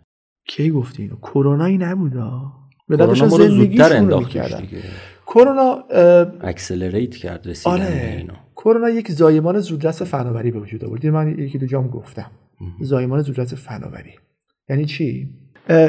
[0.47, 2.53] کی گفتی اینو؟ کرونایی نبودا
[2.89, 4.25] به داشتن زندگیشون رو
[5.27, 5.85] کرونا
[6.41, 8.17] اکسلریت کرد رسیدن آره.
[8.19, 8.33] اینو.
[8.57, 11.07] کرونا یک زایمان زودرس فناوری به وجود آورد.
[11.07, 12.31] من یکی دو جام گفتم.
[12.81, 14.11] زایمان زودرس فناوری.
[14.69, 15.29] یعنی چی؟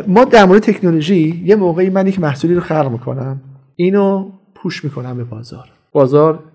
[0.07, 3.41] ما در مورد تکنولوژی یه موقعی من یک محصولی رو خلق می‌کنم.
[3.75, 5.69] اینو پوش می‌کنم به بازار.
[5.91, 6.51] بازار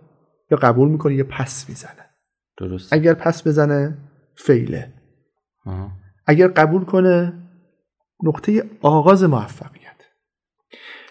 [0.51, 2.07] یا قبول می‌کنه یا پس می‌زنه.
[2.59, 3.99] درست اگر پس بزنه
[4.37, 4.93] فیله.
[6.27, 7.33] اگر قبول کنه
[8.23, 9.81] نقطه آغاز موفقیت.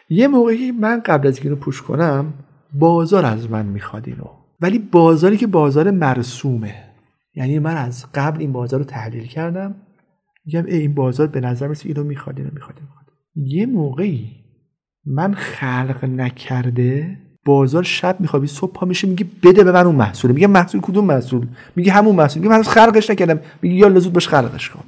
[0.10, 2.34] یه موقعی من قبل از اینو پوش کنم
[2.74, 4.26] بازار از من می‌خواد اینو.
[4.62, 6.84] ولی بازاری که بازار مرسومه.
[7.36, 9.76] یعنی من از قبل این بازار رو تحلیل کردم.
[10.46, 12.76] میگم این بازار به نظر میسه اینو می‌خواد اینو می‌خواد.
[13.36, 14.39] یه موقعی
[15.10, 20.32] من خلق نکرده بازار شب میخوابی صبح پا میشه میگه بده به من اون محصول.
[20.32, 22.44] میگه محصول کدوم محصول؟ میگه همون محصول.
[22.44, 23.40] میگه من خلقش نکردم.
[23.62, 24.84] میگه یالا زود باش خلقش کن.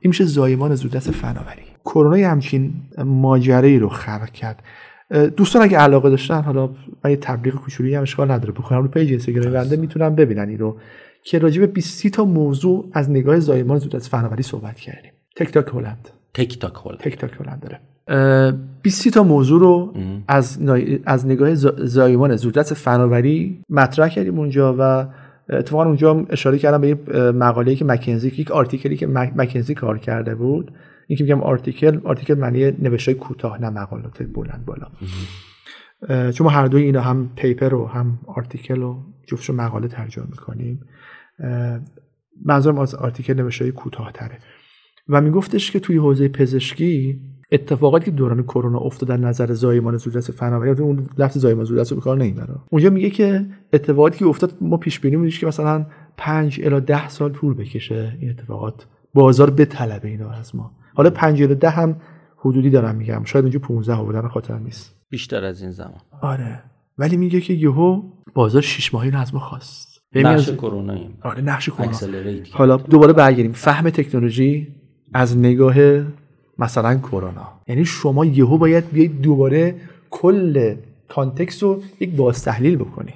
[0.00, 1.62] این میشه زایمان زودرس فناوری.
[1.84, 4.62] کرونا همچین ماجرایی رو خلق کرد.
[5.36, 6.70] دوستان اگه علاقه داشتن حالا
[7.04, 10.58] من یه تبلیغ کوچولی هم اشکال نداره بکنم رو page اینستاگرام بنده می‌تونم ببینن این
[10.58, 10.78] رو.
[11.24, 15.12] که راجع به 20 تا موضوع از نگاه زایمان زودرس فناوری صحبت کردیم.
[15.36, 16.08] تک تاک هلند.
[16.34, 16.98] تک تاک هلند.
[16.98, 17.80] تک تاک هلند داره.
[18.82, 19.94] 20 تا موضوع رو
[20.28, 20.58] از
[21.04, 21.54] از نگاه
[21.86, 25.08] زایمان زودرس فناوری مطرح کردیم اونجا و
[25.50, 26.94] اتفاقا اونجا اشاره کردم به یه
[27.32, 30.72] مقاله‌ای که مکنزی یک article ی که مکنزی کار کرده بود.
[31.06, 34.86] این که میگم article article معنی نوشته کوتاه نه مقالات بلند بالا.
[36.32, 40.80] چون ما هر دوی اینا هم paper و هم article و جفتش مقاله ترجمه می‌کنیم.
[42.44, 44.38] منظورم از article نوشته کوتاه تره
[45.08, 47.20] و میگفتش که توی حوزه پزشکی
[47.52, 51.98] اتفاقاتی که دوران کرونا افتاد در نظر زایمان زودرس فناوری اون لفظ زایمان زودرس رو
[51.98, 52.54] به کار نمی‌بره.
[52.70, 55.86] اونجا میگه که اتفاقاتی که افتاد ما پیش بینی میدیم که مثلا
[56.16, 58.86] 5 الی 10 سال طول بکشه این اتفاقات.
[59.14, 60.70] بازار به طلب اینا از ما.
[60.94, 61.96] حالا 5 الی 10 هم
[62.36, 63.24] حدودی دارم میگم.
[63.24, 64.94] شاید اونجا 15 آوردن خاطر نیست.
[65.10, 66.00] بیشتر از این زمان.
[66.22, 66.62] آره.
[66.98, 68.02] ولی میگه که یهو
[68.34, 69.92] بازار شش ماهی رو از ما خواست.
[70.14, 71.96] نقش کرونا آره نقش کرونا.
[72.52, 73.52] حالا دوباره برگردیم.
[73.52, 74.68] فهم تکنولوژی
[75.14, 75.74] از نگاه
[76.58, 77.48] مثلا کرونا.
[77.68, 79.74] یعنی شما یهو باید بیاید دوباره
[80.10, 80.74] کل
[81.08, 83.14] context رو یک باز تحلیل بکنی.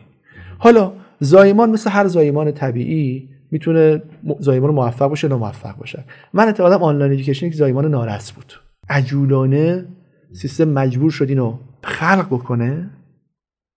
[0.59, 4.03] حالا زایمان مثل هر زایمان طبیعی می‌تونه
[4.39, 6.05] زایمان موفق باشه یا ناموفق باشه.
[6.33, 8.53] من اعتقادم online education یک زایمان نارس بود.
[8.89, 9.85] عجولانه
[10.33, 12.91] سیستم مجبور شد اینو خلق بکنه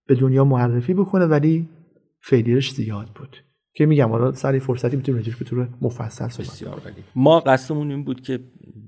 [0.08, 1.70] به دنیا معرفی بکنه ولی
[2.22, 3.38] failure ش زیاد بود.
[3.80, 8.04] که میگم حالا سر یه فرصتی می‌تونیم راجعش به طور مفصل صحبت ما قصدمون این
[8.04, 8.40] بود که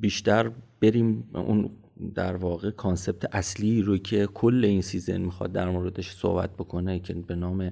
[0.01, 1.69] بیشتر بریم اون
[2.15, 7.13] در واقع concept اصلی رو که کل این season می‌خواد در موردش صحبت بکنه که
[7.13, 7.71] به نام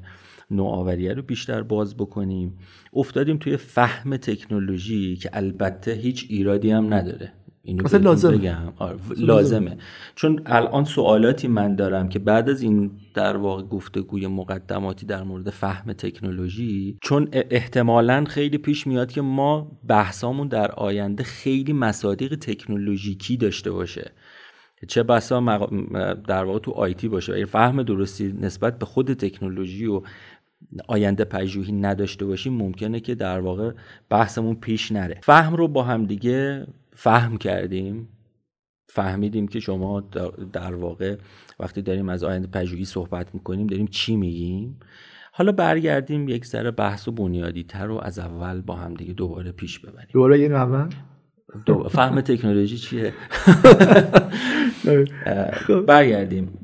[0.52, 2.58] نوآوریه رو بیشتر باز بکنیم.
[2.94, 7.34] افتادیم توی فهم تکنولوژی که البته هیچ ایرادی هم نداره.
[7.64, 8.74] اینو لازم بگم.
[8.78, 9.78] آره لازمه.
[10.16, 15.50] چون الان سوالاتی من دارم که بعد از این در واقع گفتگوی مقدماتی در مورد
[15.50, 23.38] فهم تکنولوژی چون احتمالا خیلی پیش میاد که ما بحثامون در آینده خیلی مصادیق تکنولوژیکی
[23.38, 24.12] داشته باشه.
[24.88, 25.40] چه بسا
[26.28, 27.46] در واقع تو آیتی باشه.
[27.46, 30.02] فهم درستی نسبت به خود تکنولوژی و
[30.88, 33.72] آینده پژوهی نداشته باشیم ممکنه که در واقع
[34.10, 35.20] بحثمون پیش نره.
[35.24, 36.68] فهم رو با هم دیگه
[37.02, 38.08] فهم کردیم
[38.90, 40.02] فهمیدیم که شما
[40.54, 41.18] در واقع
[41.60, 44.80] وقتی داریم از آینده پژوهی صحبت می‌کنیم داریم چی میگیم؟
[45.32, 49.52] حالا برگردیم یک ذره بحث و بنیادی تر رو از اول با هم دیگه دوباره
[49.52, 50.08] پیش ببریم.
[50.14, 50.90] دوباره یه اول
[51.90, 53.14] فهم تکنولوژی چیه؟
[55.54, 55.82] خب.
[55.82, 56.60] برگردیم.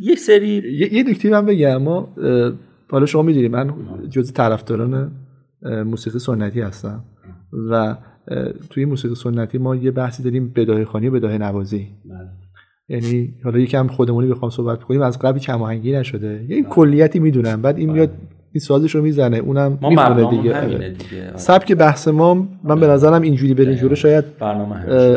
[0.00, 2.14] یک سری یه نکته من بگم ما
[2.90, 3.74] حالا شما می‌دونی من
[4.10, 5.12] جز طرفداران
[5.62, 7.04] موسیقی سنتی هستم
[7.70, 7.96] و
[8.70, 11.88] توی موسیقی سنتی ما یه بحثی داریم بداهه خانی و بداهه نوازی.
[12.04, 12.18] بله.
[12.88, 16.44] یعنی حالا یکم خودمونی بخوام صحبت کنیم از قبل کم آهنگی نشده.
[16.48, 17.62] یه کلیتی می‌دونم.
[17.62, 17.96] بعد این بله.
[17.96, 18.10] میاد
[18.52, 19.36] این سازش رو می‌زنه.
[19.36, 20.90] اونم می‌خونه دیگه, آره.
[20.90, 21.36] دیگه.
[21.36, 24.24] سبک بحث ما من به نظرم اینجوری بریم جلو شاید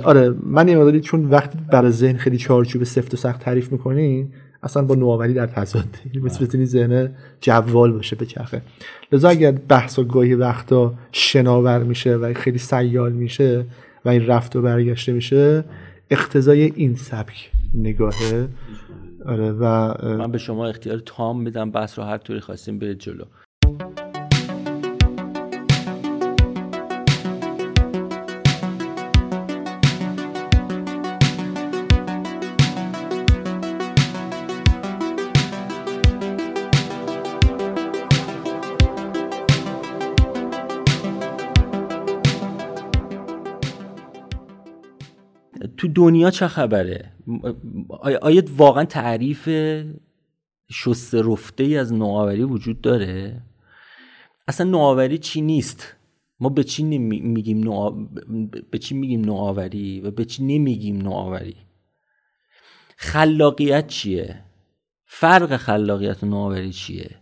[0.04, 0.34] آره.
[0.43, 4.28] من یه چون وقتی برای ذهن خیلی چارچوب سفت و سخت تعریف می‌کنین
[4.64, 5.88] اصلا با نوآوری در تضاد
[6.24, 7.11] مثل بتونی ذهن
[7.41, 8.61] جوال باشه به چرخه
[9.11, 13.66] لذا اگر بحث و گاهی وقتا شناور میشه و خیلی سیال میشه
[14.05, 15.64] و این رفت و برگشته میشه
[16.09, 18.47] اقتضای این سبک نگاهه.
[19.26, 19.66] آره و
[20.18, 23.24] من به شما اختیار تام میدم بحث رو هر طوری خواستیم برید جلو.
[45.95, 47.11] دنیا چه خبره؟
[48.21, 49.49] آیا واقعا تعریف
[50.71, 53.41] شسته رفته ای از نوآوری وجود داره؟
[54.47, 55.95] اصلا نوآوری چی نیست؟
[56.39, 57.89] ما به چی میگیم نوآ...
[58.71, 61.55] به چی میگیم نوآوری و به چی نمیگیم نوآوری؟
[62.97, 64.43] خلاقیت چیه؟
[65.05, 67.15] فرق خلاقیت و نوآوری چیه؟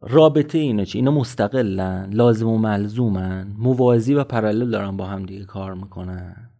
[0.00, 5.44] رابطه اینا چی؟ اینا مستقلن لازم و ملزومن موازی و پرالل دارن با هم دیگه
[5.44, 6.51] کار می‌کنن.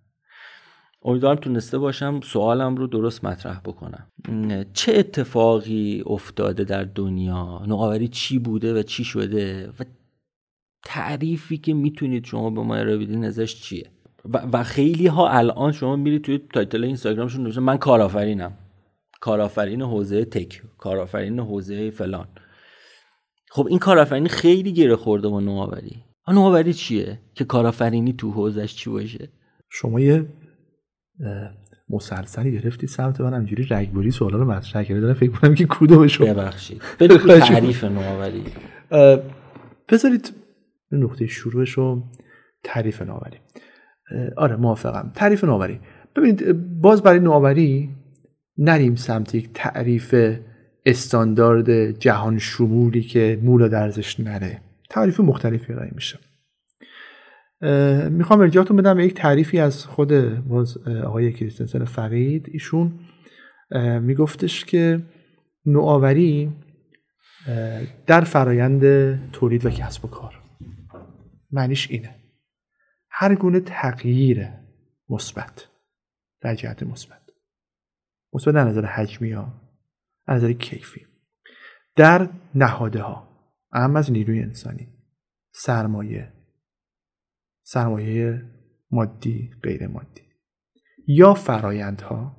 [1.04, 4.06] امیدوارم تونسته باشم سوالم رو درست مطرح بکنم.
[4.72, 9.84] چه اتفاقی افتاده در دنیا؟ نوآوری چی بوده و چی شده؟ و
[10.84, 13.90] تعریفی که می‌تونید شما به ما ارائه بدین ازش چیه؟
[14.52, 18.52] و, خیلی ها الان شما میرید توی تایتل اینستاگرامشون نوشته من کارآفرینم.
[19.20, 22.28] کارآفرین حوزه تک کارآفرین حوزه فلان.
[23.50, 26.04] خب این کارآفرینی خیلی گره خورده با نوآوری.
[26.28, 29.28] نوآوری چیه که کارآفرینی تو حوزش چی باشه؟
[29.70, 30.26] شما یه
[31.88, 35.00] مسلسلی گرفتی سمت من همجوری رگباری سوالا رو مطرح کردی.
[35.00, 36.82] دارم فکر کنم که کدومش ببخشید.
[37.00, 38.44] بدون تعریف نوآوری.
[39.88, 40.32] بذارید
[40.92, 42.02] نقطه شروعش رو
[42.64, 43.36] تعریف نوآوری.
[44.36, 45.12] آره موافقم.
[45.14, 45.80] تعریف نوآوری.
[46.16, 47.90] ببینید باز برای نوآوری
[48.58, 50.14] نریم سمت یک تعریف
[50.86, 54.60] استاندارد جهان شمولی که مولا درزش نره.
[54.90, 56.18] تعریف مختلفی ارائه میشه.
[58.10, 60.12] می‌خوام ارجاعتون بدم یک تعریفی از خود
[61.04, 63.00] آقای کریستنسن فقید ایشون
[64.00, 65.02] میگفتش که
[65.66, 66.52] نوآوری
[68.06, 68.82] در فرایند
[69.30, 70.42] تولید و کسب و کار.
[71.50, 72.14] معنیش اینه.
[73.10, 74.48] هر گونه تغییر
[75.08, 75.68] مثبت
[76.40, 77.22] در جهت مثبت.
[78.32, 79.52] مثبت در نظر حجمی ها
[80.26, 81.06] در نظر کیفی.
[81.96, 83.28] در نهاده ها
[83.72, 84.88] اهم از نیروی انسانی.
[85.54, 86.31] سرمایه.
[87.72, 88.42] سرمایه
[88.90, 90.22] مادی غیر مادی.
[91.06, 92.36] یا فرایندها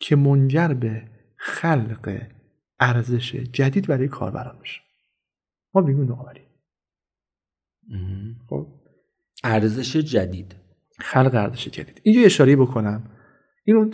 [0.00, 1.02] که منجر به
[1.38, 2.22] خلق
[2.80, 4.80] ارزش جدید برای کاربران میشه.
[5.74, 6.40] ما بگیم نوآوری.
[8.48, 8.66] خب؟
[9.44, 10.54] ارزش جدید.
[10.98, 12.00] خلق ارزش جدید.
[12.02, 13.10] اینجا اشاره بکنم.
[13.64, 13.90] اینو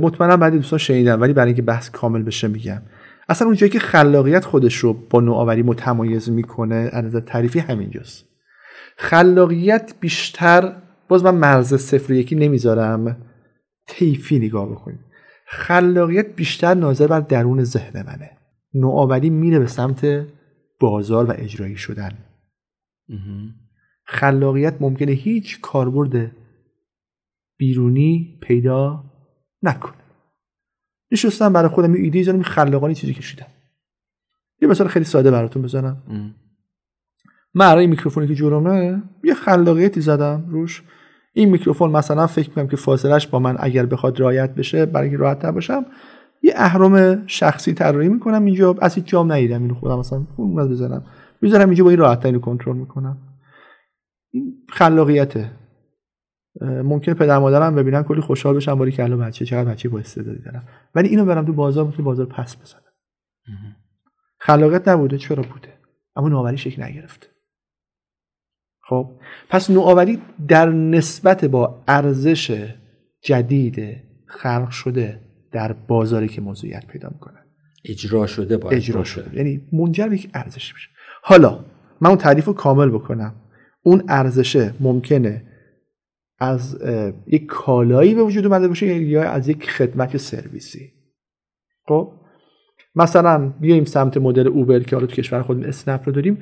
[0.00, 2.82] مطمئنا بعدی دوستان شنیدم ولی برای اینکه بحث کامل بشه میگم.
[3.28, 8.27] اصلا اونجایی که خلاقیت خودش رو با نوآوری متمایز می‌کنه از نظر تعریفی همینجاست.
[9.00, 10.76] خلاقیت بیشتر
[11.08, 13.16] باز من مرز صفر یکی نمی‌ذارم.
[13.86, 15.00] تیفی نگاه بکنید.
[15.46, 18.30] خلاقیت بیشتر ناظر بر درون ذهن منه.
[18.74, 20.26] نوآوری میره به سمت
[20.80, 22.18] بازار و اجرایی شدن.
[24.04, 26.36] خلاقیت ممکنه هیچ کاربرد
[27.58, 29.04] بیرونی پیدا
[29.62, 29.94] نکنه.
[31.12, 33.46] نشستم برای خودم یه ایده زدم خلاقانه چیزی کشیدم.
[34.62, 36.02] یه مثال خیلی ساده براتون بزنم.
[37.54, 40.82] من این میکروفونی که جلومه یه خلاقیتی زدم روش.
[41.32, 45.22] این میکروفون مثلا فکر می‌کنم که فاصلش با من اگر بخواد رعایت بشه برای اینکه
[45.22, 45.86] راحت باشم
[46.42, 48.76] یه اهرم شخصی طراحی می‌کنم اینجا.
[48.80, 51.04] از هیچ جام ندیدم اینو خودم مثلا اون بزنم.
[51.42, 53.18] می‌ذارم اینجا با این راحت اینو کنترل می‌کنم.
[54.30, 55.50] این خلاقیته.
[56.60, 60.68] ممکن پدر مادرم ببینن کلی خوشحال بشن باری که بچه چقدر بچه با استعدادی دارم
[60.94, 62.80] ولی اینو برم تو بازار می‌تونی بازار پس بزنم.
[64.40, 65.68] خلاقیت نبوده چرا بوده؟
[66.16, 67.30] اما نوآوری شکل نگرفت
[68.88, 69.10] خب؟
[69.48, 70.18] پس نوآوری
[70.48, 72.68] در نسبت با ارزش
[73.22, 75.20] جدید خلق شده
[75.52, 77.38] در بازاری که موضوعیت پیدا می‌کنه.
[77.84, 79.36] اجرا شده باید اجرا شده.
[79.36, 80.88] یعنی منجر به یک ارزش میشه.
[81.22, 81.64] حالا
[82.00, 83.34] من اون تعریف رو کامل بکنم.
[83.82, 85.42] اون ارزشه ممکنه
[86.38, 86.78] از
[87.26, 90.92] یک کالایی به وجود اومده باشه یا از یک خدمت سرویسی.
[91.88, 92.12] خب؟
[92.94, 96.38] مثلا بیایم سمت مدل اوبر که حالا تو کشور خودمون اسنپ رو داریم.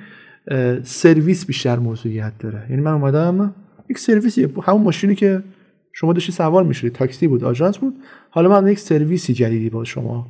[0.83, 2.67] سرویس بیشتر موضوعیت داره.
[2.71, 3.55] یعنی من اومدم
[3.91, 5.43] یک سرویسی همون ماشینی که
[5.93, 7.95] شما داشتی سوار می‌شدید تاکسی بود آژانس بود.
[8.31, 10.27] حالا من یک سرویسی جدیدی با شما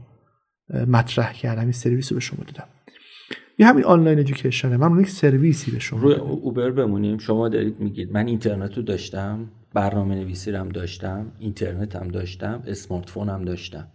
[0.88, 2.68] مطرح کردم این سرویس رو به شما دادم.
[3.58, 7.18] یه همین online education ه من یک سرویسی به شما روی اوبر بمونیم.
[7.18, 13.28] شما دارید میگید من اینترنت رو داشتم برنامه نویسی هم داشتم اینترنت هم داشتم smartphone
[13.28, 13.88] هم داشتم.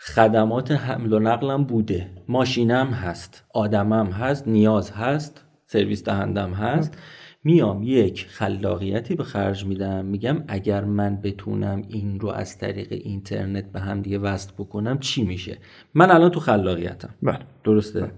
[0.00, 2.10] خدمات حمل و نقلم بوده.
[2.28, 6.98] ماشینم هست آدمم هست نیاز هست سرویس دهندم هست.
[7.44, 13.72] میام یک خلاقیتی به خرج میدم میگم اگر من بتونم این رو از طریق اینترنت
[13.72, 15.58] به هم دیگه وصل بکنم چی میشه؟
[15.94, 17.14] من الان تو خلاقیتم.
[17.22, 17.38] بله.
[17.64, 18.12] درسته؟ بله.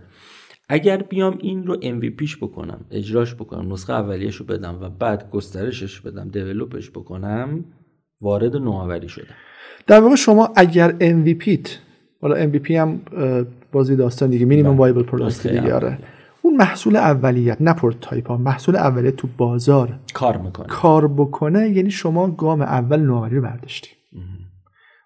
[0.68, 6.01] اگر بیام این رو MVP بکنم اجراش بکنم نسخه اولیش رو بدم و بعد گسترشش
[6.01, 7.64] بدم develop ش بکنم
[8.20, 9.35] وارد نوآوری شدم.
[9.87, 11.68] در واقع شما اگر MVP
[12.22, 13.01] حالا MVP هم
[13.72, 15.99] بازی داستان دیگه minimum viable product دیگه آره.
[16.43, 20.66] اون محصول اولیه‌ت نه prototype ها محصول اولیه‌ت تو بازار کار می‌کنه.
[20.66, 23.91] کار بکنه یعنی شما گام اول نوآوری رو برداشتی.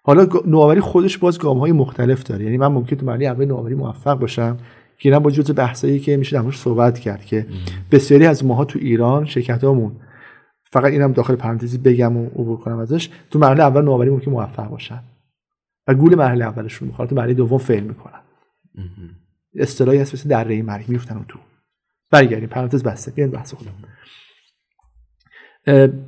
[0.03, 2.45] حالا نوآوری خودش باز گام های مختلف داره.
[2.45, 4.57] یعنی من ممکن تو مرحله اول نوآوری موفق باشم
[4.97, 7.45] که اینا با جزء بحثایی که میشه در صحبت کرد که
[7.91, 9.91] بسیاری از ماها تو ایران شرکتامون
[10.75, 13.09] فقط اینم داخل پرانتزی بگم و عبور کنم ازش.
[13.31, 14.99] تو مرحله اول نوآوری ممکن موفق باشن.
[15.87, 18.19] و گول مرحله اولشون می‌خواد تو مرحله دوم فیل می‌کنن.
[19.55, 20.89] اصطلاحی هست مثل دره مرگ.
[20.89, 21.39] میفتن اون تو.
[22.11, 22.49] برگردیم.
[22.49, 23.11] پرانتز بسته.
[23.11, 23.71] بیاین بحث خودم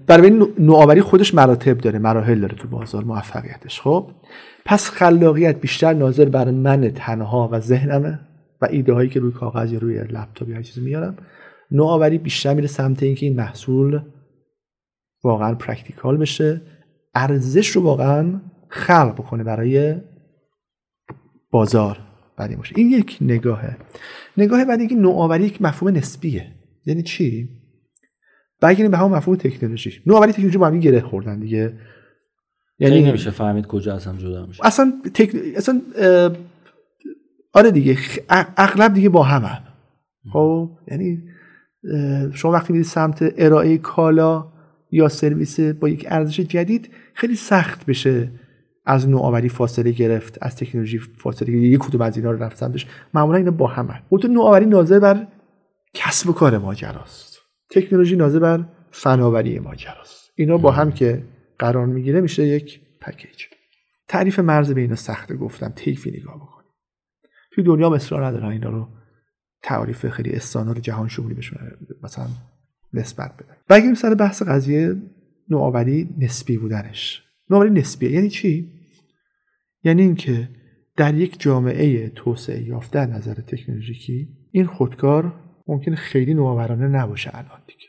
[0.07, 1.99] برای نوآوری خودش مراتب داره.
[1.99, 3.03] مراحل داره تو بازار.
[3.03, 3.81] موفقیتش.
[3.81, 4.11] خب؟
[4.65, 8.19] پس خلاقیت بیشتر ناظر بر من تنها و ذهنمه
[8.61, 11.17] و ایده هایی که روی کاغذ یا روی لپتاپ یا چیزی میارم.
[11.71, 14.01] نوآوری بیشتر میره سمت اینکه این محصول
[15.27, 16.61] واقعا practical بشه
[17.15, 19.95] ارزش رو واقعا خلق بکنه برای
[21.51, 21.99] بازار
[22.37, 22.73] بعدی باشه.
[22.77, 23.77] این یک نگاهه.
[24.37, 26.47] نگاه بعدی که نوآوری یک مفهوم نسبیه.
[26.85, 27.49] یعنی چی؟
[28.61, 30.01] برگردیم به همون مفهوم تکنولوژی.
[30.05, 31.73] نوآوری تکنولوژی با هم گره خوردن دیگه.
[32.79, 34.65] یعنی نمیشه فهمید کجا از هم جدا میشه.
[34.65, 35.35] اصلا تک...
[35.55, 35.81] اصلا
[37.53, 37.97] آره دیگه
[38.57, 39.63] اغلب دیگه با هم
[40.33, 41.23] خب یعنی
[42.33, 44.56] شما وقتی میرید سمت ارائه کالا
[44.91, 48.31] یا سرویس با یک ارزش جدید خیلی سخت بشه
[48.85, 51.63] از نوآوری فاصله گرفت از تکنولوژی فاصله گرفت.
[51.63, 52.87] یک کدوم از اینا رو رفت سمتش.
[53.13, 55.27] معمولا اینا با هم تو نوآوری ناظر بر
[55.93, 57.37] کسب و کار ماجراست.
[57.71, 60.31] تکنولوژی ناظر بر فناوری ماجراست.
[60.35, 61.23] اینا با هم که
[61.59, 63.43] قرار می‌گیره میشه یک پکیج
[64.07, 65.73] تعریف مرز بین سخته گفتم.
[65.75, 66.71] تیفی نگاه بکنیم.
[67.51, 68.87] توی دنیا اصرار ندارن اینا رو
[69.63, 71.59] تعریف خیلی استاندارد جهان شمولی بهشون
[72.03, 72.27] مثلا
[72.97, 74.95] نسبت بدن بگیم سر بحث قضیه
[75.49, 77.23] نوآوری نسبی بودنش.
[77.49, 78.71] نوآوری نسبیه یعنی چی؟
[79.83, 80.49] یعنی اینکه
[80.97, 85.33] در یک جامعه توسعه یافته نظر تکنولوژیکی این خودکار
[85.67, 87.87] ممکن خیلی نوآورانه نباشه الان دیگه.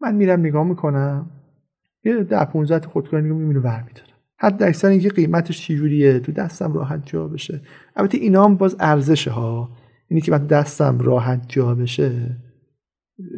[0.00, 1.30] من میرم نگاه می‌کنم
[2.04, 4.06] یه ده 15 خودکار میگم اینو برمیدارم
[4.38, 7.60] حد اکثر اینکه قیمتش چجوریه تو دستم راحت جا بشه.
[7.96, 9.76] البته اینا هم باز ارزشه ها
[10.08, 12.36] اینی که من دستم راحت جا بشه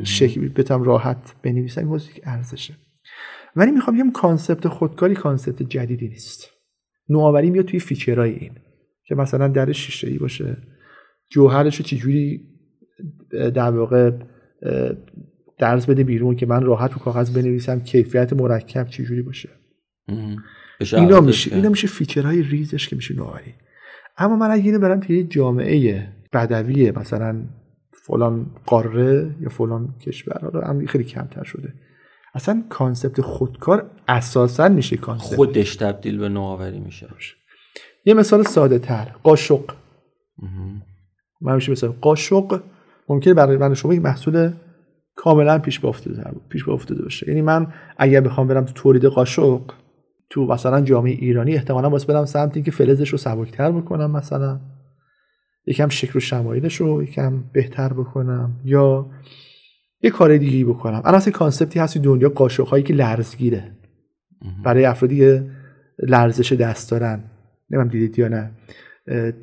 [0.04, 2.74] شکل بتم راحت بنویسم این باز یک ارزشه.
[3.56, 6.50] ولی می‌خوام بگم concept خودکاری concept جدیدی نیست.
[7.08, 8.52] نوآوری میاد توی feature های این
[9.04, 10.56] که مثلا در شیشه ای باشه.
[11.30, 12.48] جوهرش رو چجوری
[13.30, 14.10] در واقع
[15.58, 19.48] پس بده بیرون که من راحت رو کاغذ بنویسم کیفیت مرکب چجوری باشه.
[20.92, 23.54] اینا میشه اینا میشه feature های ریزش که میشه نوآوری.
[24.16, 27.44] اما من اگه اینو برم توی جامعه بدوی مثلا
[28.06, 30.38] فلان قاره یا فلان کشور.
[30.52, 31.72] رو خیلی کمتر شده.
[32.34, 35.36] اصلا concept خودکار اساسا میشه concept.
[35.36, 37.08] خودش تبدیل به نوآوری میشه.
[38.04, 39.14] یه مثال ساده تر.
[39.22, 39.70] قاشق.
[41.40, 42.62] من میشه مثال قاشق.
[43.08, 44.52] ممکنه برای من شما یک محصول
[45.16, 47.28] کاملا پیش پا افتاده پیش پا افتاده باشه.
[47.28, 47.66] یعنی من
[47.98, 49.60] اگر بخوام برم تو تولید قاشق
[50.30, 54.60] تو مثلا جامعه ایرانی احتمالا واسه برم سمتی که فلزش رو سبکتر بکنم مثلا.
[55.66, 59.10] یکم شکل و شمایلش رو یکم بهتر بکنم یا
[60.02, 61.02] یه کار دیگه بکنم.
[61.04, 63.70] الان اصلا concept ی هست دنیا قاشق هایی که لرزگیره.
[64.64, 65.46] برای افرادی که
[65.98, 67.24] لرزش دست دارن.
[67.70, 68.50] نمی‌دونم دیدید یا نه.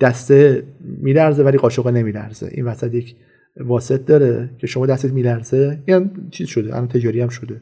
[0.02, 2.50] دسته میلرزه ولی قاشق نمیلرزه.
[2.52, 3.16] این وسط یک
[3.58, 5.84] واسط داره که شما دستت میلرزه.
[5.86, 6.76] این چیز شده.
[6.76, 7.62] الان تجاری هم شده.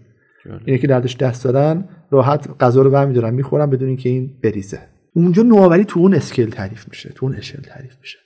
[0.65, 4.79] اینه که لرزش دست دارن راحت غذا رو برمیدارن می‌خورن بدون اینکه این بریزه.
[5.13, 7.11] اونجا نوآوری تو اون scale تعریف میشه.
[7.15, 8.17] تو اون اشل تعریف میشه.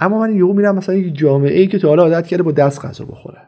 [0.00, 2.84] اما من یهو میرم مثلا یک جامعه ای که تا حالا عادت کرده با دست
[2.84, 3.38] غذا بخوره.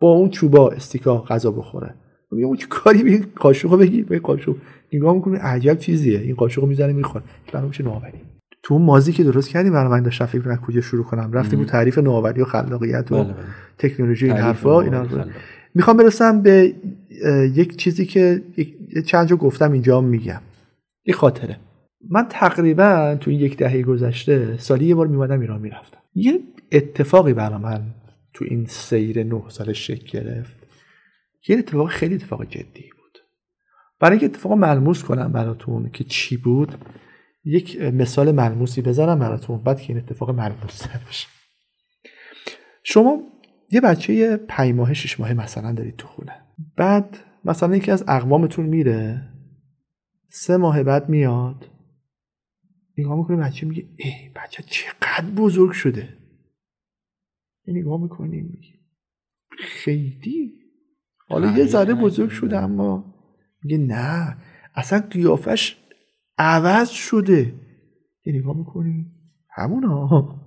[0.00, 1.94] با اون چوبا استیکا غذا بخوره.
[2.30, 4.56] میگم اون کاری؟ به قاشقو بگی به قاشق.
[4.92, 6.20] نگاه می‌کنه عجب چیزیه.
[6.20, 7.24] این قاشقو می‌زنه می‌خوره.
[7.52, 8.18] برام میشه نوآوری.
[8.62, 11.68] تو اون مازی که درست کردیم برای من داشتم فکر کجا شروع کنم؟ رفتیم بود
[11.68, 13.34] تعریف نوآوری و خلاقیت و بله، بله.
[13.78, 15.06] تکنولوژی این حرفا اینا.
[15.74, 16.74] می‌خوام برسم به
[17.54, 18.42] یک چیزی که
[19.06, 20.40] چند جا گفتم اینجا میگم.
[21.06, 21.56] یه خاطره.
[22.10, 25.98] من تقریبا تو یک دهه گذشته سالی یه بار میمادم ایران می‌رفتم.
[26.14, 26.40] یه
[26.72, 27.94] اتفاقی برای من
[28.32, 30.56] تو این سیر نه سال شکل گرفت
[31.48, 33.18] یه اتفاق خیلی اتفاق جدی بود.
[34.00, 36.74] برای اینکه اتفاق ملموس کنم براتون که چی بود
[37.44, 41.28] یک مثال ملموسی بزنم براتون بعد که این اتفاق ملموس بشه
[42.82, 43.22] شما
[43.70, 46.32] یه بچه پنج ماه شش ماه مثلا دارید تو خونه.
[46.76, 49.28] بعد مثلا یکی از اقوامتون میره
[50.28, 51.64] سه ماه بعد میاد.
[52.98, 56.18] نگاه می‌کنه بچه میگه ای بچه چقدر بزرگ شده.
[57.66, 58.78] نگاه می‌کنیم میگه
[59.58, 60.54] خیلی؟
[61.28, 63.14] حالا یه ذره بزرگ شده اما
[63.62, 64.36] میگه نه
[64.74, 65.76] اصلا قیافش
[66.38, 67.54] عوض شده.
[68.24, 69.06] یه نگاه می‌کنی
[69.50, 70.40] همون ها.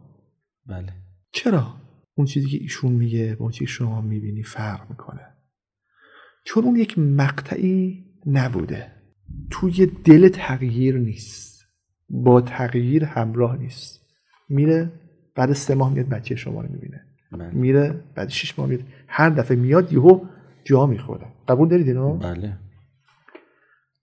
[0.68, 0.93] بله.
[1.34, 1.76] چرا؟
[2.16, 5.28] اون چیزی که ایشون میگه با چیزی شما می‌بینی فرق می‌کنه.
[6.45, 8.91] چون اون یک مقطعی نبوده.
[9.49, 11.51] توی دل تغییر نیست.
[12.14, 14.01] با تغییر همراه نیست.
[14.49, 14.91] میره
[15.36, 17.05] بعد سه ماه میاد بچه شما رو می‌بینه.
[17.32, 17.49] بله.
[17.49, 18.84] میره بعد شش ماه میاد.
[19.07, 20.26] هر دفعه میاد یهو
[20.64, 21.28] جا می‌خوره.
[21.47, 22.57] قبول دارید اینو؟ بله.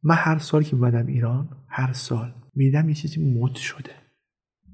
[0.03, 3.91] من هر سال که میمدم ایران هر سال میدم یه چیزی مد شده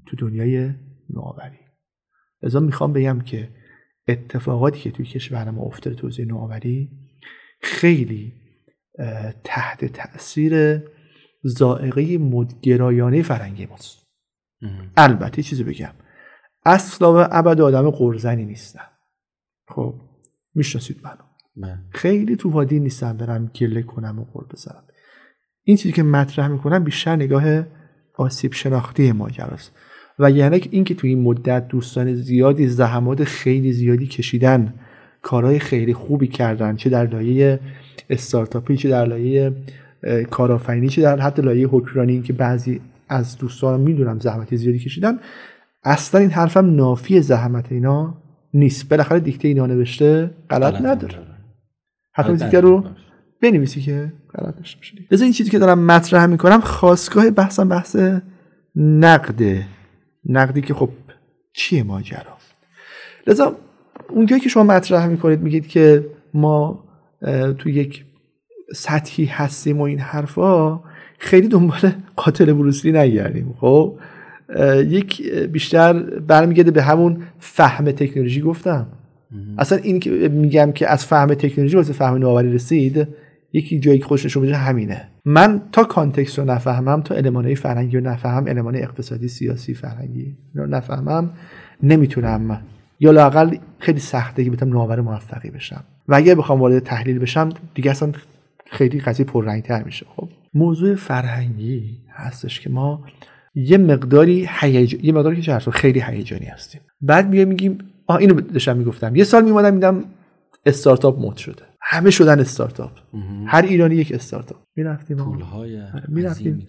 [0.05, 0.73] تو دنیای
[1.09, 1.59] نوآوری.
[2.43, 3.49] لذا می‌خوام بگم که
[4.07, 6.91] اتفاقاتی که توی کشور ما افتاده توزیع نوآوری
[7.61, 8.33] خیلی
[9.43, 10.81] تحت تاثیر
[11.45, 14.05] زائقه مدگرایانه فرنگی ماست.
[14.97, 15.93] البته چیزی بگم.
[16.65, 18.89] اصلا و ابد آدم قرزنی نیستم.
[19.67, 19.93] خب
[20.55, 21.23] می‌شناسید منو.
[21.55, 21.79] بله.
[21.89, 24.83] خیلی تو وادی نیستم برم گله کنم و قرب بزنم.
[25.63, 27.43] این چیزی که مطرح می‌کنم بیشتر نگاه
[28.15, 29.71] آسیب شناختی ماجراست.
[30.19, 34.73] و یعنی اینکه تو این مدت دوستان زیادی زحمات خیلی زیادی کشیدن
[35.21, 37.59] کارهای خیلی خوبی کردن چه در لایه
[38.09, 39.55] استارتاپی چه در لایه
[40.31, 45.19] کارآفرینی چه در حتی لایه حکمرانی که بعضی از دوستان می‌دونم زحمت زیادی کشیدن.
[45.83, 48.17] اصلا این حرفم نافی زحمت اینا
[48.53, 48.89] نیست.
[48.89, 51.15] بالاخره دیکته اینا نوشته غلط نداره.
[52.13, 52.83] حتی دیگه رو
[53.41, 54.79] بنویسی که غلط داشته
[55.11, 57.97] باشه این چیزی که دارم مطرح می‌کنم خواستگاه بحثم بحث
[58.75, 59.65] نقده
[60.25, 60.89] نقدی که خب
[61.53, 62.37] چیه ماجرا؟
[63.27, 63.55] لذا
[64.09, 66.83] اونجایی که شما مطرح می‌کنید میگید که ما
[67.57, 68.04] تو یک
[68.73, 70.79] سطحی هستیم و این حرفا
[71.17, 73.53] خیلی دنبال قاتل بروسلی نگردیم.
[73.59, 73.99] خب
[74.87, 78.87] یک بیشتر برمیگرده به همون فهم تکنولوژی گفتم.
[79.57, 83.07] اصلا این که میگم که از فهم تکنولوژی واسه فهم نوآوری رسید
[83.53, 85.07] یکی جایی که خوش نشون همینه.
[85.25, 90.67] من تا context رو نفهمم تا المانهای فرهنگی رو نفهمم المان اقتصادی سیاسی فرهنگی رو
[90.67, 91.29] نفهمم
[91.83, 92.61] نمی‌تونم.
[92.99, 95.83] یا لاقل خیلی سخته که بتونم نوآور موفقی بشم.
[96.07, 98.11] و اگر بخوام وارد تحلیل بشم دیگه اصلا
[98.71, 100.05] خیلی قضیه پررنگتر میشه.
[100.15, 100.29] خب.
[100.53, 103.05] موضوع فرهنگی هستش که ما
[103.55, 104.95] یه مقداری هیج...
[105.03, 106.81] یه مقداری که خیلی هیجانی هستیم.
[107.01, 109.15] بعد میگه میگیم آه اینو داشتم می‌گفتم.
[109.15, 110.03] یه سال میمادم میدم
[110.65, 111.63] استارتاپ مد شده.
[111.81, 112.91] همه شدن استارتاپ.
[113.47, 114.57] هر ایرانی یک استارتاپ.
[114.75, 116.67] می‌رفتیم پولهای می‌رفتیم.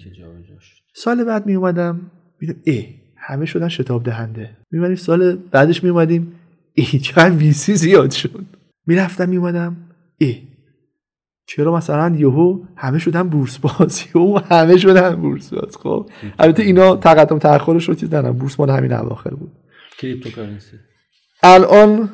[0.94, 2.00] سال بعد میومدم
[2.40, 2.86] میدم ای
[3.16, 4.50] همه شدن شتاب دهنده.
[4.70, 6.32] میمدیم سال بعدش میومدیم
[6.74, 8.46] ای چند ویسی زیاد شد.
[8.86, 9.76] می‌رفتم میومدم
[10.18, 10.42] ای
[11.46, 16.96] چرا مثلا یهو همه شدن بورس باز یهو همه شدن بورس باز خب البته اینا
[16.96, 18.32] تقدم تاخرش رو چیز ندارن.
[18.32, 19.52] بورس مال همین اواخر بود.
[19.98, 20.76] کریپتوکارنسی.
[21.42, 22.08] الان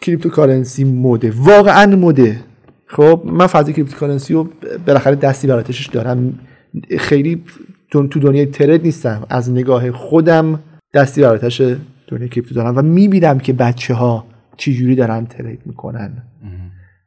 [0.00, 1.32] cryptocurrency مده.
[1.36, 2.40] واقعا مده.
[2.86, 4.48] خب من فاز cryptocurrency رو
[4.86, 6.38] بالاخره دستی بر آتشش دارم.
[6.98, 7.44] خیلی
[7.90, 9.26] تو دنیای trade نیستم.
[9.30, 10.60] از نگاه خودم
[10.94, 11.60] دستی بر آتش
[12.08, 16.22] دنیای crypto دارم و می‌بینم که بچه ها چجوری دارن trade می‌کنن.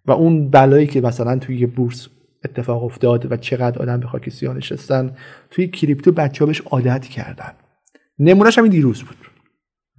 [0.07, 2.07] و اون بلایی که مثلا توی یه بورس
[2.45, 5.11] اتفاق افتاد و چقدر آدم به خاک سیاه نشستن
[5.51, 7.51] توی کریپتو بچه ها بهش عادت کردن.
[8.19, 9.17] نمونهش همین دیروز بود.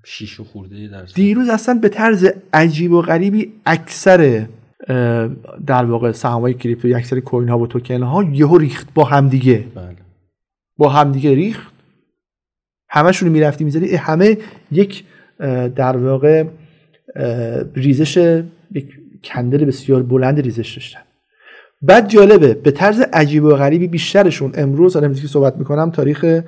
[0.04, 4.46] شیش و خورده در دیروز اصلا به طرز عجیب و غریبی اکثر
[5.66, 9.64] در واقع سهام های کریپتو اکثر کوین ها و توکن ها یهو ریخت با همدیگه.
[9.74, 9.96] بله.
[10.76, 11.72] با همدیگه ریخت.
[12.88, 14.38] همشون می‌رفتی می‌زدی همه
[14.72, 15.04] یک
[15.74, 16.44] در واقع
[17.74, 18.42] ریزش
[18.72, 21.00] یک کندل بسیار بلند ریزش داشتن.
[21.82, 26.42] بعد جالبه به طرز عجیب و غریبی بیشترشون امروز امروزی که صحبت می‌کنم تاریخ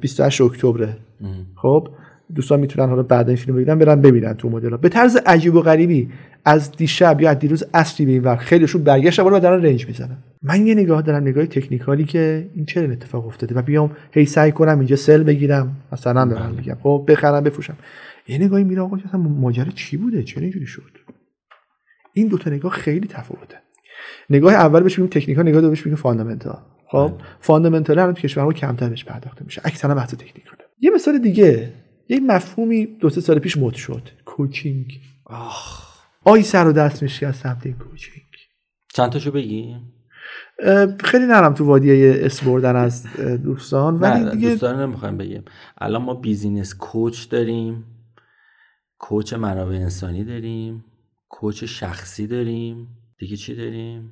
[0.00, 0.88] 28 اکتبر
[1.54, 1.88] خب
[2.34, 5.60] دوستان می‌تونن حالا بعد این فیلم ببینن برن ببینن تو مدل به طرز عجیب و
[5.60, 6.08] غریبی
[6.44, 10.16] از دیشب یا از دیروز اصلی به این ور خیلیشون برگشتن و دارن رنج می‌زنن.
[10.42, 14.52] من یه نگاه دارم نگاه تکنیکالی که این چه اتفاق افتاده و بیام هی سعی
[14.52, 16.76] کنم اینجا سل بگیرم مثلا دارم میگم.
[16.82, 17.76] خب بخرم بفروشم.
[18.28, 20.82] یه نگاهی میره آقا اصلا ماجرا چی بوده؟ چه اینجوری شد؟
[22.18, 23.58] این دو تا نگاه خیلی تفاوته.
[24.30, 26.58] نگاه اول بهش میگیم technical نگاه دومش میگیم fundamental.
[26.86, 29.60] خب؟ fundamental هم کشورمون کمتر بهش پرداخته میشه.
[29.64, 31.72] اکثرا بحث technical ه یه مثال دیگه.
[32.08, 34.08] یه مفهومی دو سه سال پیش مد شد.
[34.24, 35.00] coaching.
[35.24, 35.88] آخ.
[36.24, 38.26] آی سر و دست میشه از سمت این coaching.
[38.94, 39.76] چند تاشو بگی؟
[41.04, 43.06] خیلی نرم تو وادیه اس بردن از
[43.44, 44.00] دوستان.
[44.00, 45.44] ولی دیگه دوستان نمی‌خوایم بگیم.
[45.78, 47.84] الان ما business coach داریم.
[48.98, 50.84] coach منابع انسانی داریم.
[51.28, 52.88] coach شخصی داریم.
[53.18, 54.10] دیگه چی داریم؟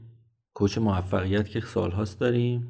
[0.54, 2.68] coach موفقیت که سالهاست داریم.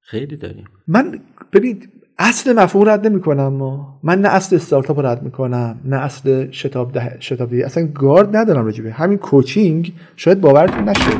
[0.00, 0.64] خیلی داریم.
[0.86, 1.20] من
[1.52, 1.88] ببینید
[2.18, 4.00] اصل مفهوم رد نمی کنم ما.
[4.02, 7.66] من نه اصل استارتاپ رد می‌کنم نه اصل شتاب ده شتاب ده.
[7.66, 9.92] اصلا گارد ندارم راجبه همین coaching.
[10.16, 11.10] شاید باورتون نشه.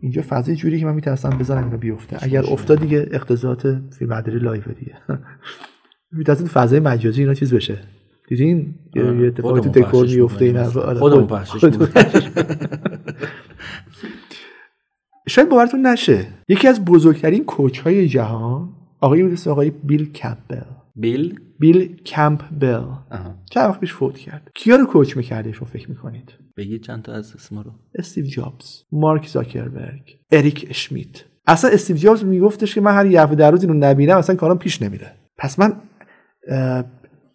[0.00, 2.16] اینجا فضای جوری که من میترسم بزنم اینو بیفته.
[2.20, 3.62] اگر افتاد دیگه اقتضاعات
[3.98, 4.94] فیلم برداری live دیگه.
[6.12, 7.78] میترسم فضای مجازی اینا چیز بشه.
[8.28, 11.64] دیدین؟ یه اتفاقی تو دکور میفته این آره، خودمون پخشش
[15.28, 16.26] شاید باورتون نشه.
[16.48, 18.68] یکی از بزرگترین کوچ های جهان
[19.00, 20.62] آقای بود آقای بیل کمپبل.
[20.96, 22.84] بیل؟ بیل کمپبل.
[23.50, 24.50] چند وقت پیش فوت کرد.
[24.54, 27.70] کیا رو کوچ می‌کرده شما فکر می‌کنید؟ بگید چند تا از اسما رو.
[27.94, 33.50] استیو جابز مارک زاکربرگ اریک اشمیت اصلا استیو جابز میگفتش که من هر یه در
[33.50, 35.12] روز اینو نبینم اصلا کارم پیش نمیره.
[35.38, 35.76] پس من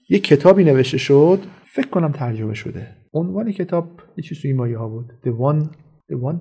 [0.10, 2.88] یه کتابی نوشته شد فکر کنم ترجمه شده.
[3.14, 5.14] عنوان کتاب یه چیزی این مایه ها بود.
[5.26, 5.66] The One
[6.12, 6.38] The One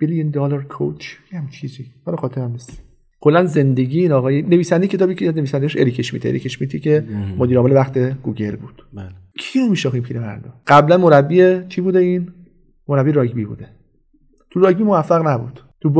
[0.00, 1.32] Billion Dollar Coach.
[1.32, 1.86] یه هم چیزی.
[2.06, 2.82] برای خاطرم نیست.
[3.20, 7.04] کلا زندگی این آقای نویسنده کتابی که نویسندهش اریک اشمیت اریک اشمیتی که
[7.38, 8.82] مدیر عامل وقت گوگل بود.
[8.92, 9.08] بله.
[9.38, 12.32] کی رو میشناخیم پیرمردو قبلا مربی چی بوده این؟
[12.88, 13.68] مربی راگبی بوده.
[14.50, 15.60] تو راگبی موفق نبود.
[15.80, 15.90] تو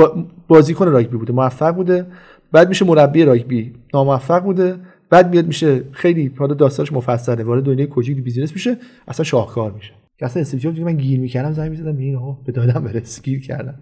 [0.48, 1.32] بازیکن راگبی بوده.
[1.32, 2.06] موفق بوده.
[2.52, 3.72] بعد میشه مربی راگبی.
[3.94, 4.76] ناموفق بوده.
[5.10, 8.76] بعد میاد میشه خیلی حالا داستانش مفصله وارد دنیای coaching business میشه
[9.08, 9.92] اصلا شاهکار میشه.
[10.18, 13.80] که اصلا استیو من گیر می‌کردم زنگ می‌زدم این ها به دادم برس گیر کردم.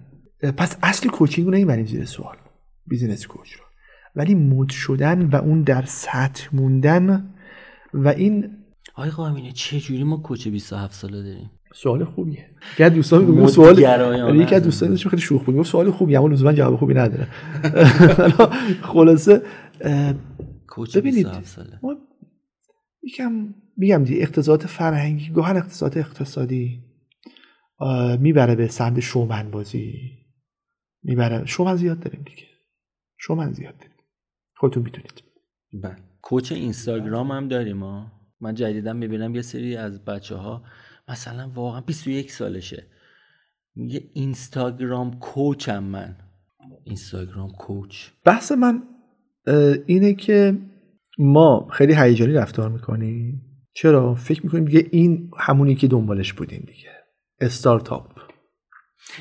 [0.57, 2.37] پس اصل coaching رو نمی‌بریم زیر سوال.
[2.86, 3.64] business coach رو.
[4.16, 7.31] ولی مد شدن و اون در سطح موندن
[7.95, 8.51] و این
[8.95, 12.47] آقای قائمینه چه جوری ما coach 27 ساله داریم؟ سوال خوبیه.
[12.79, 13.79] یکی دوستان میگه سوال
[14.37, 17.29] یکی از دوستان خیلی شوخ بود سوال خوبی اما لزوما جواب خوبی نداره.
[18.93, 19.43] خلاصه
[20.79, 21.26] کوچ ببینید
[21.83, 21.97] ما
[23.03, 26.85] یکم میگم دی اقتصاد فرهنگی گاهن اقتصاد اقتصادی
[28.18, 29.95] می‌بره به سمت شومن بازی
[31.03, 31.47] می‌بره.
[31.47, 32.49] شومن زیاد داریم دیگه.
[33.20, 33.74] شما زیاد
[34.57, 35.22] خودتون می‌تونید
[35.72, 35.97] بله.
[36.22, 40.64] کوچ اینستاگرام هم داریم ها من جدیدا می‌بینم یه سری از بچه ها
[41.09, 42.87] مثلا واقعا 21 سالشه.
[43.74, 46.16] میگه اینستاگرام کوچم من.
[46.85, 48.09] اینستاگرام کوچ.
[48.24, 48.83] بحث من
[49.86, 50.59] اینه که
[51.18, 53.42] ما خیلی هیجانی رفتار می‌کنیم.
[53.74, 56.90] چرا؟ فکر می‌کنیم دیگه این همونی که دنبالش بودیم دیگه.
[57.40, 58.20] استارتاپ.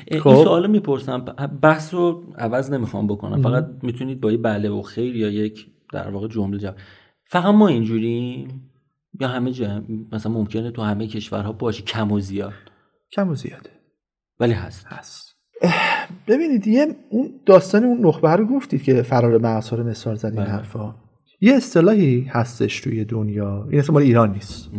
[0.06, 0.44] این خب.
[0.44, 1.18] سوال می‌پرسم.
[1.62, 3.42] بحث رو عوض نمی‌خوام بکنم.
[3.42, 6.76] فقط می‌تونید با یه بله و خیر یا یک در واقع جمله جواب
[7.30, 8.70] فقط ما اینجوریم؟
[9.20, 12.52] یا همه جا مثلا ممکنه تو همه کشورها باشه کم و زیاد؟
[13.12, 13.70] کم و زیاده.
[14.40, 14.86] ولی هست.
[14.86, 15.27] هست.
[16.28, 20.40] ببینید یه اون داستان اون نخبه رو گفتید که فرار مغزها رو مثال زدین.
[20.40, 20.94] حرفا.
[21.40, 23.68] یه اصطلاحی هستش توی دنیا.
[23.70, 24.70] این اصلا مال ایران نیست.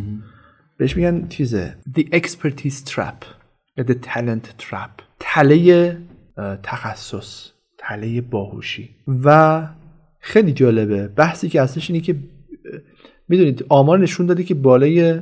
[0.78, 3.26] بهش میگن چیزه؟ The expertise trap.
[3.78, 5.04] یا the talent trap.
[5.20, 5.98] تله
[6.64, 7.50] تخصص.
[7.78, 8.90] تله باهوشی.
[9.24, 9.68] و
[10.20, 11.08] خیلی جالبه.
[11.08, 12.16] بحثی که هستش اینه که
[13.28, 15.20] می‌دونید آمار نشون داده که بالای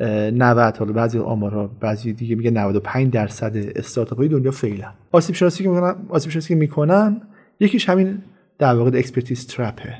[0.00, 5.34] 90 حالا بعضی آمارها بعضی دیگه میگه 95 درصد استارتاپ های دنیا fail ان آسیب
[5.34, 7.20] شناسی که می‌کنن آسیب شناسی که می‌کنن
[7.60, 8.22] یکیش همین
[8.58, 9.94] در واقع expertise trap ه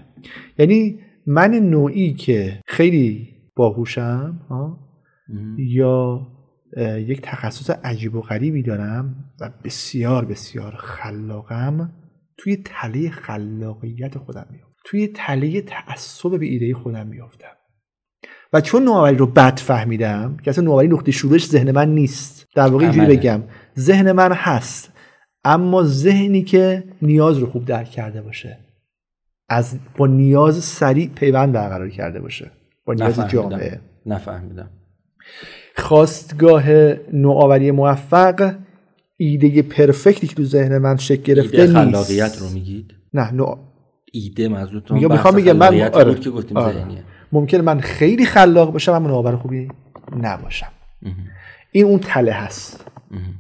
[0.59, 4.79] یعنی من نوعی که خیلی باهوشم ها
[5.59, 6.27] یا
[6.99, 11.93] یک تخصص عجیب و غریبی دارم و بسیار بسیار خلاقم
[12.37, 14.77] توی تله خلاقیت خودم میافتم.
[14.85, 17.56] توی تله تعصب به ایده خودم میافتم.
[18.53, 22.47] و چون نوآوری رو بد فهمیدم که اصلا نوآوری نقطه شروعش ذهن من نیست.
[22.55, 23.17] در واقع اینجوری.
[23.17, 23.43] بگم
[23.79, 24.93] ذهن من هست
[25.45, 28.59] اما ذهنی که نیاز رو خوب درک کرده باشه
[29.49, 32.51] از با نیاز سریع پیوند برقرار کرده باشه
[32.85, 33.81] با نیاز جامعه.
[34.07, 34.71] نفهمیدم.
[35.77, 36.65] خواستگاه
[37.13, 38.55] نوآوری موفق
[39.17, 41.91] ایده پرفکتی که تو ذهن من شکل گرفته ایده نیست.
[41.91, 43.57] خلاقیت رو میگید؟ نه نو...
[44.13, 46.15] ایده منظورتون میگم می‌خوام میگم من آره.
[46.15, 46.75] که گفتیم آره.
[46.75, 47.05] ذهنیه.
[47.33, 49.69] ممکن من خیلی خلاق باشم اما نوآور خوبی
[50.21, 50.73] نباشم.
[51.73, 52.85] این اون تله هست.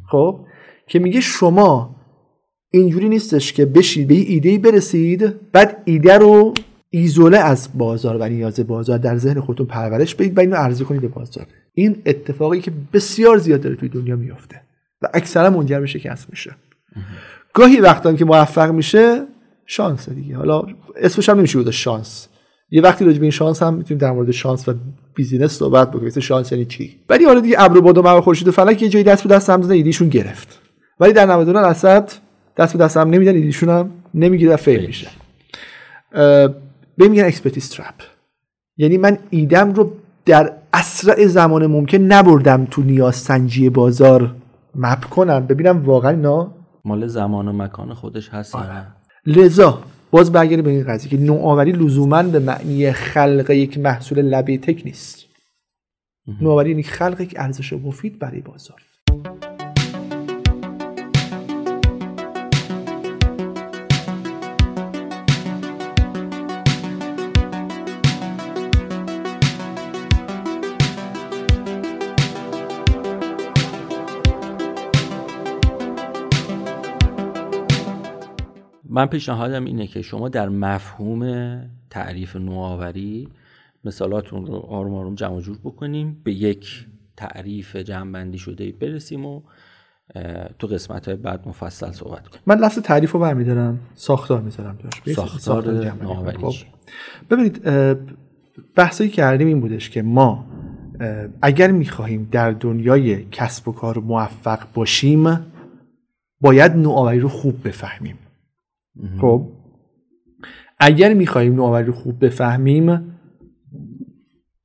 [0.06, 0.40] خب؟
[0.86, 1.96] که میگه شما
[2.70, 6.54] اینجوری نیستش که بشید به یه ایده برسید بعد ایده رو
[6.90, 11.00] ایزوله از بازار و نیاز بازار در ذهن خودتون پرورش بدید و اینو عرضه کنید
[11.00, 11.46] به بازار.
[11.74, 14.60] این اتفاقی که بسیار زیاد داره توی دنیا میفته
[15.02, 16.56] و اکثرا منجر به شکست میشه.
[17.52, 19.22] گاهی وقتا که موفق میشه
[19.66, 20.36] شانس دیگه.
[20.36, 20.62] حالا
[20.96, 22.28] اسمش هم نمیشه گذاشت شانس.
[22.70, 24.74] یه وقتی راجع به این شانس هم می‌تونیم در مورد شانس و
[25.14, 26.06] business صحبت بکنیم.
[26.06, 28.52] مثل شانس یعنی چی؟ ولی حالا دیگه ابر و باد و مه و خورشید و
[28.52, 30.60] فلک یه جایی دست به دست هم زدن ایدیشون گرفت.
[31.00, 32.12] ولی در 99 درصد
[32.56, 35.08] دست به دست هم نمیدن ایدیشون هم نمی‌گیره و fail میشه.
[36.96, 37.94] بهش میگن expertise trap
[38.76, 39.92] یعنی من ایدم رو
[40.24, 44.34] در اسرع زمان ممکن نبردم تو نیاز سنجی بازار
[44.74, 45.46] map کنم.
[45.46, 46.54] ببینم واقعا اینا
[46.84, 48.74] مال زمان و مکان خودش هست آره.
[48.74, 48.86] نه؟
[49.26, 49.78] لذا
[50.10, 54.82] باز برگردیم به این قضیه که نوآوری لزوما به معنی خلق یک محصول لبه tech
[54.84, 55.26] نیست.
[56.40, 58.85] نوآوری یعنی خلق یک ارزش مفید برای بازار.
[78.96, 83.28] من پیشنهادم اینه که شما در مفهوم تعریف نوآوری
[83.84, 86.86] مثالاتون رو آروم آروم جمع جور بکنیم به یک
[87.16, 89.42] تعریف جمعبندی شده برسیم و
[90.58, 94.78] تو قسمت های بعد مفصل صحبت کنیم من لفظ تعریف رو برمیدارم ساختار می‌ذارم
[95.14, 96.32] ساختار کنم.
[96.32, 96.52] خب.
[97.30, 97.62] ببینید
[98.74, 100.46] بحثایی که کردیم این بودش که ما
[101.42, 105.46] اگر می‌خواهیم در دنیای کسب و کار موفق باشیم
[106.40, 108.18] باید نوآوری رو خوب بفهمیم
[109.20, 109.48] خب.
[110.78, 113.16] اگر می‌خواهیم نوآوری خوب بفهمیم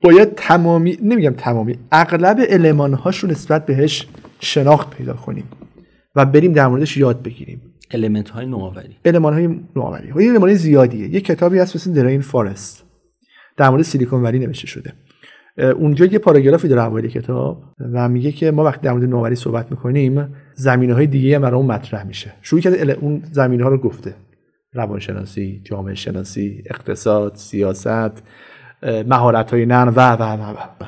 [0.02, 4.08] باید تمامی نمیگم تمامی اغلب المانهاش رو نسبت بهش
[4.40, 5.44] شناخت پیدا کنیم
[6.16, 7.60] و بریم در موردش یاد بگیریم.
[7.90, 8.96] المنت های نوآوری.
[9.04, 10.12] علمان های نوآوری.
[10.12, 11.08] و این علمان زیادیه.
[11.08, 12.84] یه کتابی هست مثل درین فارست
[13.56, 14.92] در مورد سیلیکون ولی نوشته شده.
[15.58, 19.70] اونجا یه پاراگرافی داره اوایل کتاب و میگه که ما وقتی در مورد نوآوری صحبت
[19.70, 22.32] می‌کنیم زمینه های دیگه هم برای اون مطرح میشه.
[22.42, 24.14] شروع کرده اون زمینه ها رو گفته.
[24.74, 28.22] روانشناسی جامعه شناسی اقتصاد سیاست
[29.06, 30.84] مهارت های نرم و و و و, و.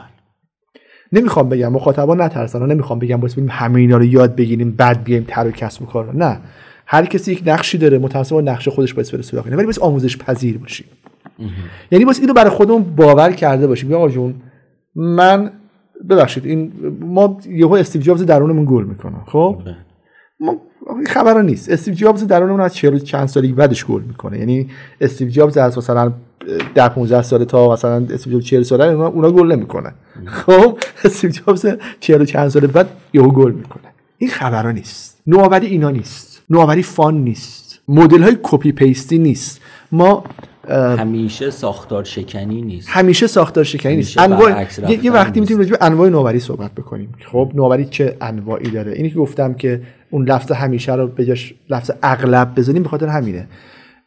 [1.12, 5.24] نمی‌خوام بگم مخاطبان نترسن و نمی‌خوام بگم بریم همه اینا رو یاد بگیریم بعد بیایم
[5.28, 6.40] تر و کسب و کار نه.
[6.86, 10.58] هر کسی یک نقشی داره متأسفانه نقش خودش باید بره سراغ ولی باید آموزش پذیر
[10.58, 10.86] باشیم
[11.90, 13.90] یعنی باید اینو برای خودمون باور کرده باشیم.
[13.90, 14.34] یا جون
[14.94, 15.50] من
[16.10, 19.62] ببخشید این ما یهو استیو جابز درونمون گل می‌کنه خب؟
[20.40, 20.56] ما
[20.96, 21.70] این خبر نیست.
[21.70, 24.38] استیو جابز درونمون از 40 چند سالی بعدش گل می‌کنه.
[24.38, 24.70] یعنی
[25.00, 26.12] استیو جابز از مثلا
[26.74, 29.94] در 15 سال تا مثلا استیو جابز 40 ساله اونا, اونا گل نمی‌کنه
[30.26, 31.66] خب؟ استیو جابز
[32.00, 33.82] 40 چند سال بعد یهو گل می‌کنه.
[34.18, 35.22] این خبرها نیست.
[35.26, 36.42] نوآوری اینا نیست.
[36.50, 37.80] نوآوری fun نیست.
[37.88, 39.60] مدل های copy paste ی نیست.
[39.92, 40.24] ما
[40.70, 42.88] همیشه ساختار شکنی نیست.
[42.90, 44.18] همیشه ساختار شکنی نیست.
[44.18, 44.66] انواع
[45.02, 45.40] یه, وقتی.
[45.40, 47.12] می‌تونیم راجع به انواع نوآوری صحبت بکنیم.
[47.32, 51.54] خب نوآوری چه انواعی داره؟ اینی که گفتم که اون لفظ همیشه رو به جاش
[51.70, 53.46] لفظ اغلب بزنیم به خاطر همینه.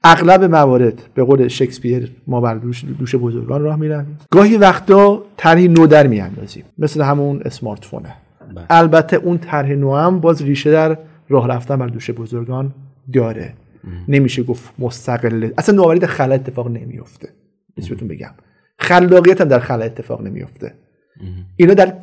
[0.04, 5.68] اغلب موارد به قول شکسپیر ما بر دوش, دوش بزرگان راه می‌رویم گاهی وقتا طرحی
[5.68, 6.64] نو در میاندازیم.
[6.78, 8.14] مثل همون اسمارت فونه
[8.56, 8.66] بله.
[8.70, 10.98] البته اون طرح نو هم باز ریشه در
[11.30, 12.74] راه رفتن بر دوش بزرگان
[13.14, 13.54] داره.
[14.08, 15.50] نمیشه گفت مستقل.
[15.58, 17.30] اصلا نوآوری در خلا اتفاق نمیفته
[17.76, 18.32] بهتون بگم.
[18.80, 20.74] خلاقیت هم در خلا اتفاق نمیفته
[21.56, 21.94] اینا در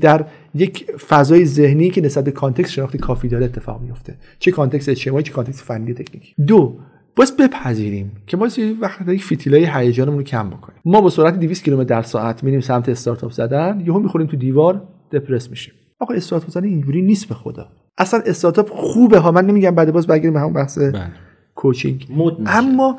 [0.00, 0.24] در
[0.54, 5.22] یک فضای ذهنی که نسبت به context شناختی کافی داره اتفاق میفته چه context اجتماعی
[5.22, 6.34] چه context فنی تکنیکی.
[6.46, 6.78] دو
[7.16, 10.80] باز بپذیریم که ما یه وقت یک فیتیله‌ی هیجانمون رو کم بکنیم.
[10.84, 14.88] ما با سرعت 200 کیلومتر در ساعت میریم سمت استارتاپ زدن یهو می‌خوریم تو دیوار
[15.12, 15.74] دپرس میشیم.
[15.98, 17.68] آقا استارتاپ زدن اینجوری نیست به خدا.
[17.98, 19.30] اصلا استارتاپ خوبه ها.
[19.30, 21.10] من نمیگم بعد باز برگردیم همون بحث بله.
[21.58, 22.06] coaching.
[22.46, 22.98] اما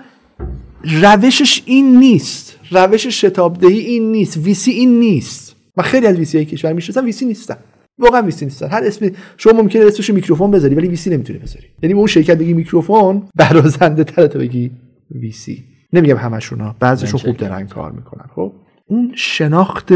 [1.02, 2.60] روشش این نیست.
[2.72, 4.38] روش شتابدهی این نیست.
[4.38, 5.56] VC این نیست.
[5.78, 7.58] من خیلی از VC های کشور می‌شناسم VC نیستن.
[7.98, 8.70] واقعا VC نیستن.
[8.70, 11.68] هر اسمی شما ممکنه اسمش میکروفون بذاری ولی VC نمی‌تونی بذاری.
[11.84, 14.72] یعنی به اون شرکت بگی میکروفون برازنده تره تا بگی
[15.12, 15.64] VC.
[15.94, 18.26] نمیگم همشون ها بعضیشون خوب دارن کار می‌کنن.
[18.36, 18.54] خب؟
[18.88, 19.94] اون شناخت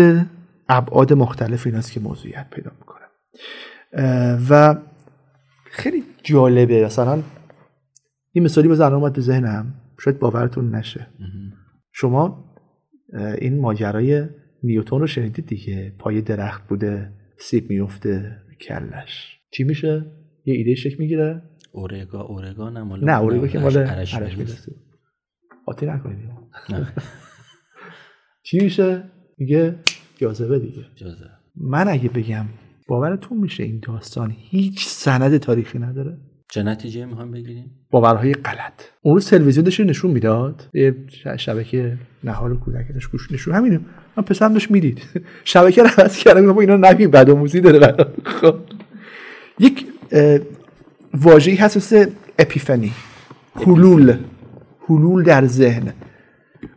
[0.70, 3.04] ابعاد مختلف ایناست که موضوعیت پیدا می‌کنه.
[4.50, 4.76] و
[5.72, 6.86] خیلی جالبه.
[6.86, 7.24] مثلا
[8.36, 9.74] این مثالی بزن اومد به ذهنم.
[10.00, 11.08] شاید باورتون نشه.
[11.92, 12.54] شما
[13.42, 14.28] این ماجرای
[14.64, 19.40] نیوتون رو شنیدید دیگه؟ پای درخت بوده سیب میفته کلش.
[19.52, 20.06] چی میشه؟
[20.46, 24.72] یه ایده شکل می‌گیره؟ اورگا اورگا نه مال نه اورگو که مال عرش می‌رسه.
[25.66, 26.30] قاطی نکنید.
[28.46, 29.04] چی میشه؟
[29.38, 29.76] میگه
[30.18, 30.86] جاذبه دیگه.
[30.96, 31.26] جازه
[31.56, 32.46] من اگه بگم
[32.88, 36.18] باورتون میشه این داستان هیچ سند تاریخی نداره؟
[36.54, 38.74] چه نتیجه می‌خوام بگیریم؟ باورهای غلط.
[39.02, 40.70] اون روز تلویزیون داشت نشون می‌داد.
[40.74, 40.96] یه
[41.38, 43.80] شبکه نهار کودک داشت گوش نشون همینه.
[44.18, 45.02] من پسرم داشت می‌دید.
[45.44, 46.58] شبکه رو عوض کردم.
[46.58, 47.96] اینا نبین بعد آموزی داره.
[48.26, 48.56] خب
[49.60, 49.86] یک
[51.14, 52.92] واژه‌ای هست مثل اپیفنی.
[53.56, 54.18] حلول.
[54.90, 55.94] حلول در ذهن.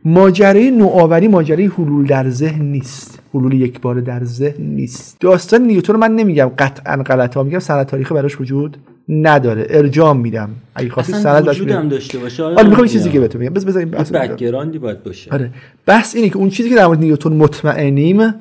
[0.05, 3.16] ماجرای نوآوری ماجرای حلول در ذهن نیست.
[3.35, 5.17] حلول یک بار در ذهن نیست.
[5.21, 8.77] داستان نیوتن رو من نمیگم قطعا غلط ها میگم سند تاریخی براش وجود
[9.09, 9.67] نداره.
[9.71, 10.51] ارجام میدم.
[10.75, 12.43] اگه خواستی سند داشت داشته باشه.
[12.43, 13.55] حالا می‌خوام یه چیزی که بهتون بگم.
[13.55, 14.35] بس بذاریم بحث رو بگم.
[14.35, 15.31] بکگراندی باید باشه.
[15.31, 15.51] آره.
[15.87, 18.35] بحث اینه که اون چیزی که در مورد نیوتن مطمئنیم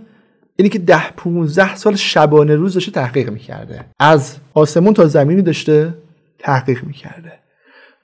[0.55, 3.79] اینه که ده 15 سال شبانه روز داشته تحقیق می‌کرده.
[3.99, 5.93] از آسمون تا زمینی داشته
[6.39, 7.31] تحقیق می‌کرده.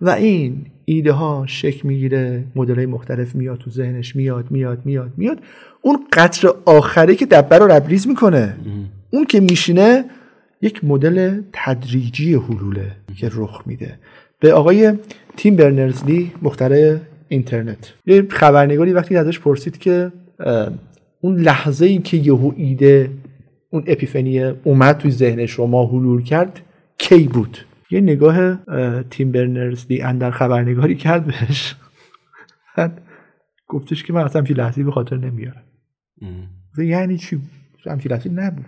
[0.02, 5.12] و این ایده ها شکل می‌گیره مدل های مختلف میاد تو ذهنش میاد میاد میاد
[5.18, 5.40] میاد.
[5.82, 8.56] اون قطر آخری که دبه رو لبریز می‌کنه
[9.10, 10.06] اون که میشینه
[10.62, 14.00] یک مدل تدریجی حلوله که رخ میده.
[14.40, 14.94] به آقای
[15.38, 17.94] تیم برنرزلی مخترع اینترنت.
[18.06, 20.12] یه خبرنگاری وقتی ازش پرسید که
[21.22, 23.10] اون لحظه ای که یهو ایده
[23.70, 26.60] اون اپیفنی اومد توی ذهن شما حلول کرد
[26.98, 27.58] کی بود؟
[27.92, 31.76] یه نگاه اه، تیم برنرزلی اندر خبرنگاری کرد بهش.
[33.68, 35.64] گفتش که من اصلا همچین لحظه‌ای به خاطر نمیارم.
[36.78, 37.42] یعنی چی؟
[37.86, 38.66] همچین لحظه‌ای نبود.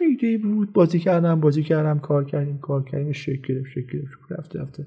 [0.00, 4.14] ایده بود بازی کردم بازی کردم کار کردیم کار کردیم شکل گرفت شکل گرفت.
[4.30, 4.86] رفته رفته.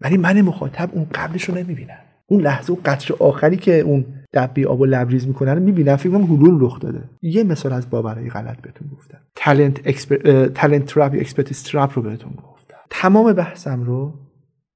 [0.00, 1.98] ولی من مخاطب اون قبلش رو نمی‌بینم.
[2.26, 6.64] اون لحظه اون قطر آخری که اون دبی آب و لبریز می‌کنن می‌بینم کنم حلول
[6.64, 7.04] رخ داده.
[7.22, 9.18] یه مثال از باورهای غلط بهتون گفتم.
[9.34, 10.46] talent exper...
[10.46, 12.76] talent trap expertise trap رو بهتون گفتم.
[12.90, 14.14] تمام بحثم رو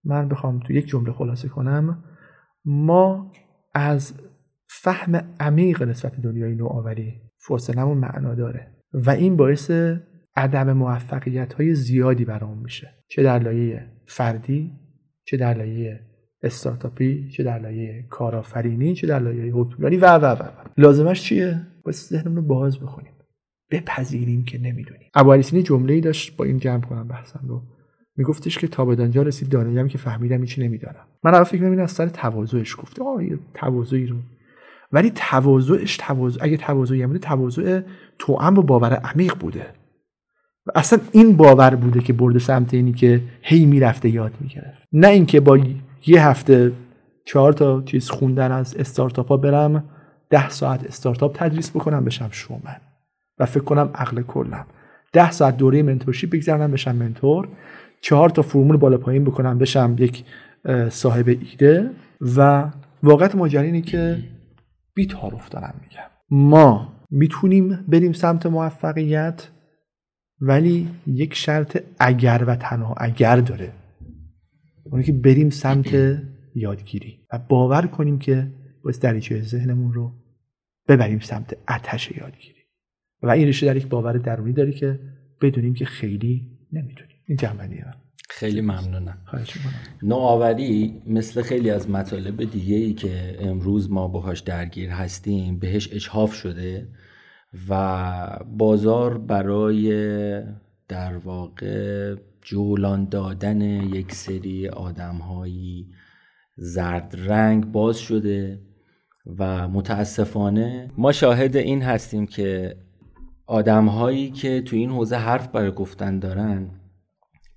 [0.04, 2.04] من بخوام تو یک جمله خلاصه کنم.
[2.64, 3.32] ما
[3.74, 4.14] از
[4.68, 9.70] فهم عمیق نسبت به دنیای نوآوری فاصلمون معنا داره و این باعث
[10.36, 14.72] عدم موفقیت های زیادی برامون میشه چه در لایه فردی
[15.24, 16.00] چه در لایه
[16.46, 20.50] استارتاپی چه در لایه کارآفرینی چه در لایه حکمرانی و و و و.
[20.78, 23.12] لازمش چیه؟ باید ذهنمون رو باز بکنیم
[23.70, 25.10] بپذیریم که نمی‌دونیم.
[25.14, 27.62] ابوعلیسینی جمله ای داشت با این جمع کنم بحثم رو.
[28.16, 31.06] میگفتش که تا به دانجا رسید دانایی که فهمیدم هیچی نمی‌دانم.
[31.24, 33.02] من اول فکر می‌کنم از سر تواضعش گفته.
[33.04, 33.22] آه
[33.54, 34.16] تواضعی رو.
[34.92, 37.80] ولی تواضعش تواضع اگه تواضعی بوده تواضع
[38.18, 39.66] توأم با باور عمیق بوده.
[40.66, 44.82] و اصلا این باور بوده که برده سمت اینی که هی می‌رفته یاد می‌گرفت.
[44.92, 45.58] نه اینکه با
[46.06, 46.72] یه هفته
[47.24, 49.84] چهار تا چیز خوندن از استارتاپ ها برم
[50.30, 52.80] ده ساعت استارتاپ تدریس بکنم بشم شومن.
[53.38, 54.66] و فکر کنم عقل کلم.
[55.12, 57.48] ده ساعت دوره منتورشیپ بگذرنم بشم منتور.
[58.00, 60.24] چهار تا فرمول بالا پایین بکنم بشم یک
[60.90, 61.90] صاحب ایده.
[62.36, 62.70] و
[63.02, 64.18] واقعیت ماجرا اینه که
[64.94, 66.10] بی تعارف دارم میگم.
[66.30, 69.48] ما می‌تونیم بریم سمت موفقیت
[70.40, 73.72] ولی یک شرط اگر و تنها اگر داره.
[74.90, 76.22] اونی که بریم سمت
[76.54, 78.52] یادگیری و باور کنیم که
[78.82, 80.12] باید دریچه ذهنمون رو
[80.88, 82.56] ببریم سمت آتش یادگیری.
[83.22, 85.00] و این ریشه در یک باور درونی داری که
[85.40, 87.16] بدونیم که خیلی نمی‌دونیم.
[87.26, 87.82] این جنبندی
[88.30, 89.18] خیلی ممنونم.
[90.02, 96.34] نوآوری مثل خیلی از مطالب دیگه ای که امروز ما باهاش درگیر هستیم بهش اجهاف
[96.34, 96.88] شده
[97.68, 100.42] و بازار برای
[100.88, 102.14] در واقع
[102.46, 103.60] جولان دادن
[103.94, 105.88] یک سری آدمهایی.
[106.56, 108.60] زرد رنگ باز شده
[109.38, 112.76] و متاسفانه ما شاهد این هستیم که
[113.46, 116.70] آدمهایی که تو این حوزه حرف برای گفتن دارن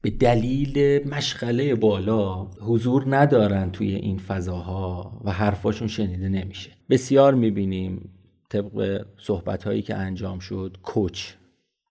[0.02, 6.72] به دلیل مشغله بالا حضور ندارن توی این فضاها و حرفاشون شنیده نمیشه.
[6.90, 8.10] بسیار می‌بینیم
[8.49, 11.34] طبق صحبت هایی که انجام شد کوچ.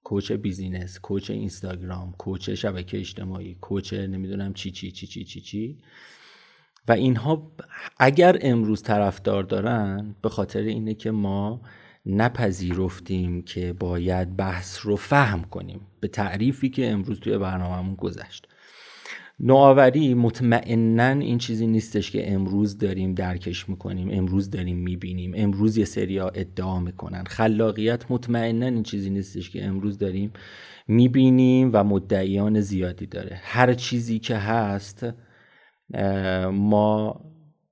[0.04, 5.78] کوچ بیزینس کوچ اینستاگرام کوچ شبکه اجتماعی کوچ نمی‌دونم چی چی چی چی چی چی.
[6.88, 7.52] و اینها
[7.98, 11.60] اگر امروز طرفدار دارن به خاطر اینه که ما
[12.06, 18.48] نپذیرفتیم که باید بحث رو فهم کنیم به تعریفی که امروز توی برنامهمون گذشت.
[19.40, 25.84] نوآوری مطمئنا این چیزی نیستش که امروز داریم درکش می‌کنیم امروز داریم می‌بینیم امروز یه
[25.84, 27.24] سریا ادعا می‌کنن.
[27.24, 30.32] خلاقیت مطمئنا این چیزی نیستش که امروز داریم
[30.88, 33.40] می‌بینیم و مدعیان زیادی داره.
[33.42, 35.06] هر چیزی که هست
[36.52, 37.20] ما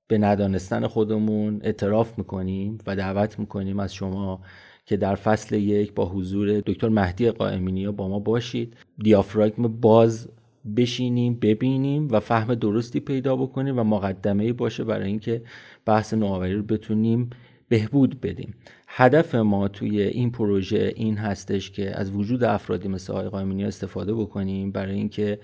[0.07, 4.41] به ندانستن خودمون اعتراف می‌کنیم و دعوت می‌کنیم از شما
[4.85, 8.77] که در فصل یک با حضور دکتر مهدی قائمینی با ما باشید.
[8.97, 10.29] دیافراگم باز
[10.75, 15.41] بشینیم ببینیم و فهم درستی پیدا بکنیم و مقدمه باشه برای اینکه
[15.85, 17.29] بحث نوآوری رو بتونیم
[17.69, 18.53] بهبود بدیم.
[18.87, 24.13] هدف ما توی این پروژه این هستش که از وجود افرادی مثل آقای قائمینی استفاده
[24.13, 25.39] بکنیم برای اینکه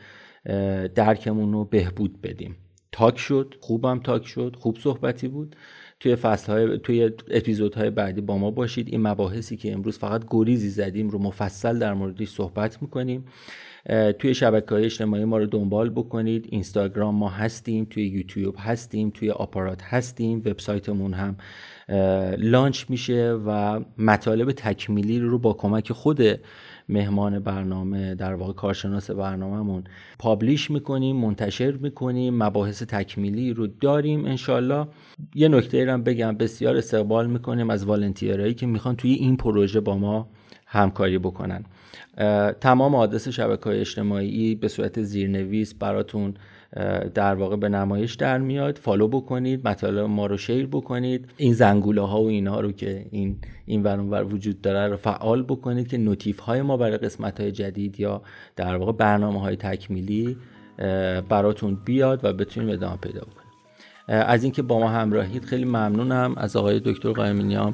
[0.95, 2.55] درکمون رو بهبود بدیم.
[2.91, 5.55] تاک شد خوبم تاک شد خوب صحبتی بود.
[5.99, 8.87] توی فصل های توی اپیزودهای بعدی با ما باشید.
[8.87, 13.25] این مباحثی که امروز فقط گریزی زدیم رو مفصل در موردش صحبت می‌کنیم.
[14.19, 16.47] توی شبکه های اجتماعی ما رو دنبال بکنید.
[16.49, 21.35] اینستاگرام ما هستیم توی یوتیوب هستیم توی آپارات هستیم وبسایتمون هم
[22.37, 26.21] launch میشه و مطالب تکمیلی رو با کمک خود
[26.89, 29.83] مهمان برنامه در واقع کارشناس برنامهمون
[30.19, 34.87] publish می‌کنیم منتشر می‌کنیم مباحث تکمیلی رو داریم انشالله
[35.35, 39.79] یه نکته هم بگم بسیار استقبال می‌کنیم از volunteer هایی که می‌خوان توی این پروژه
[39.79, 40.29] با ما
[40.65, 41.65] همکاری بکنن.
[42.61, 46.33] تمام آدرس شبکه های اجتماعی به صورت زیرنویس براتون
[47.13, 48.77] در واقع به نمایش در میاد.
[48.77, 51.29] follow بکنید مطالب ما رو share بکنید.
[51.37, 55.87] این زنگوله ها و اینها رو که این این ور وجود داره رو فعال بکنید
[55.87, 58.21] که notif های ما برای قسمت های جدید یا
[58.55, 60.37] در واقع برنامه های تکمیلی
[61.29, 63.42] براتون بیاد و بتونیم ادامه پیدا بکنید
[64.07, 66.33] از اینکه با ما همراهید خیلی ممنونم.
[66.37, 67.73] از آقای دکتر قائمی‌نیا هم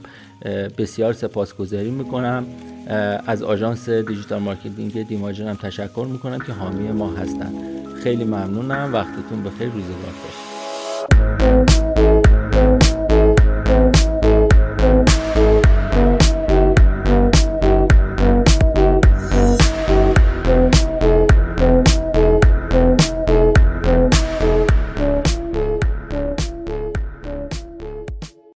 [0.78, 2.46] بسیار سپاسگزاری می‌کنم.
[3.28, 7.54] از آژانس digital marketing دیماجن هم تشکر می‌کنم که حامی ما هستن.
[8.04, 8.90] خیلی ممنونم.
[8.94, 9.70] وقتتون بخیر.
[9.70, 11.79] روزگار باشه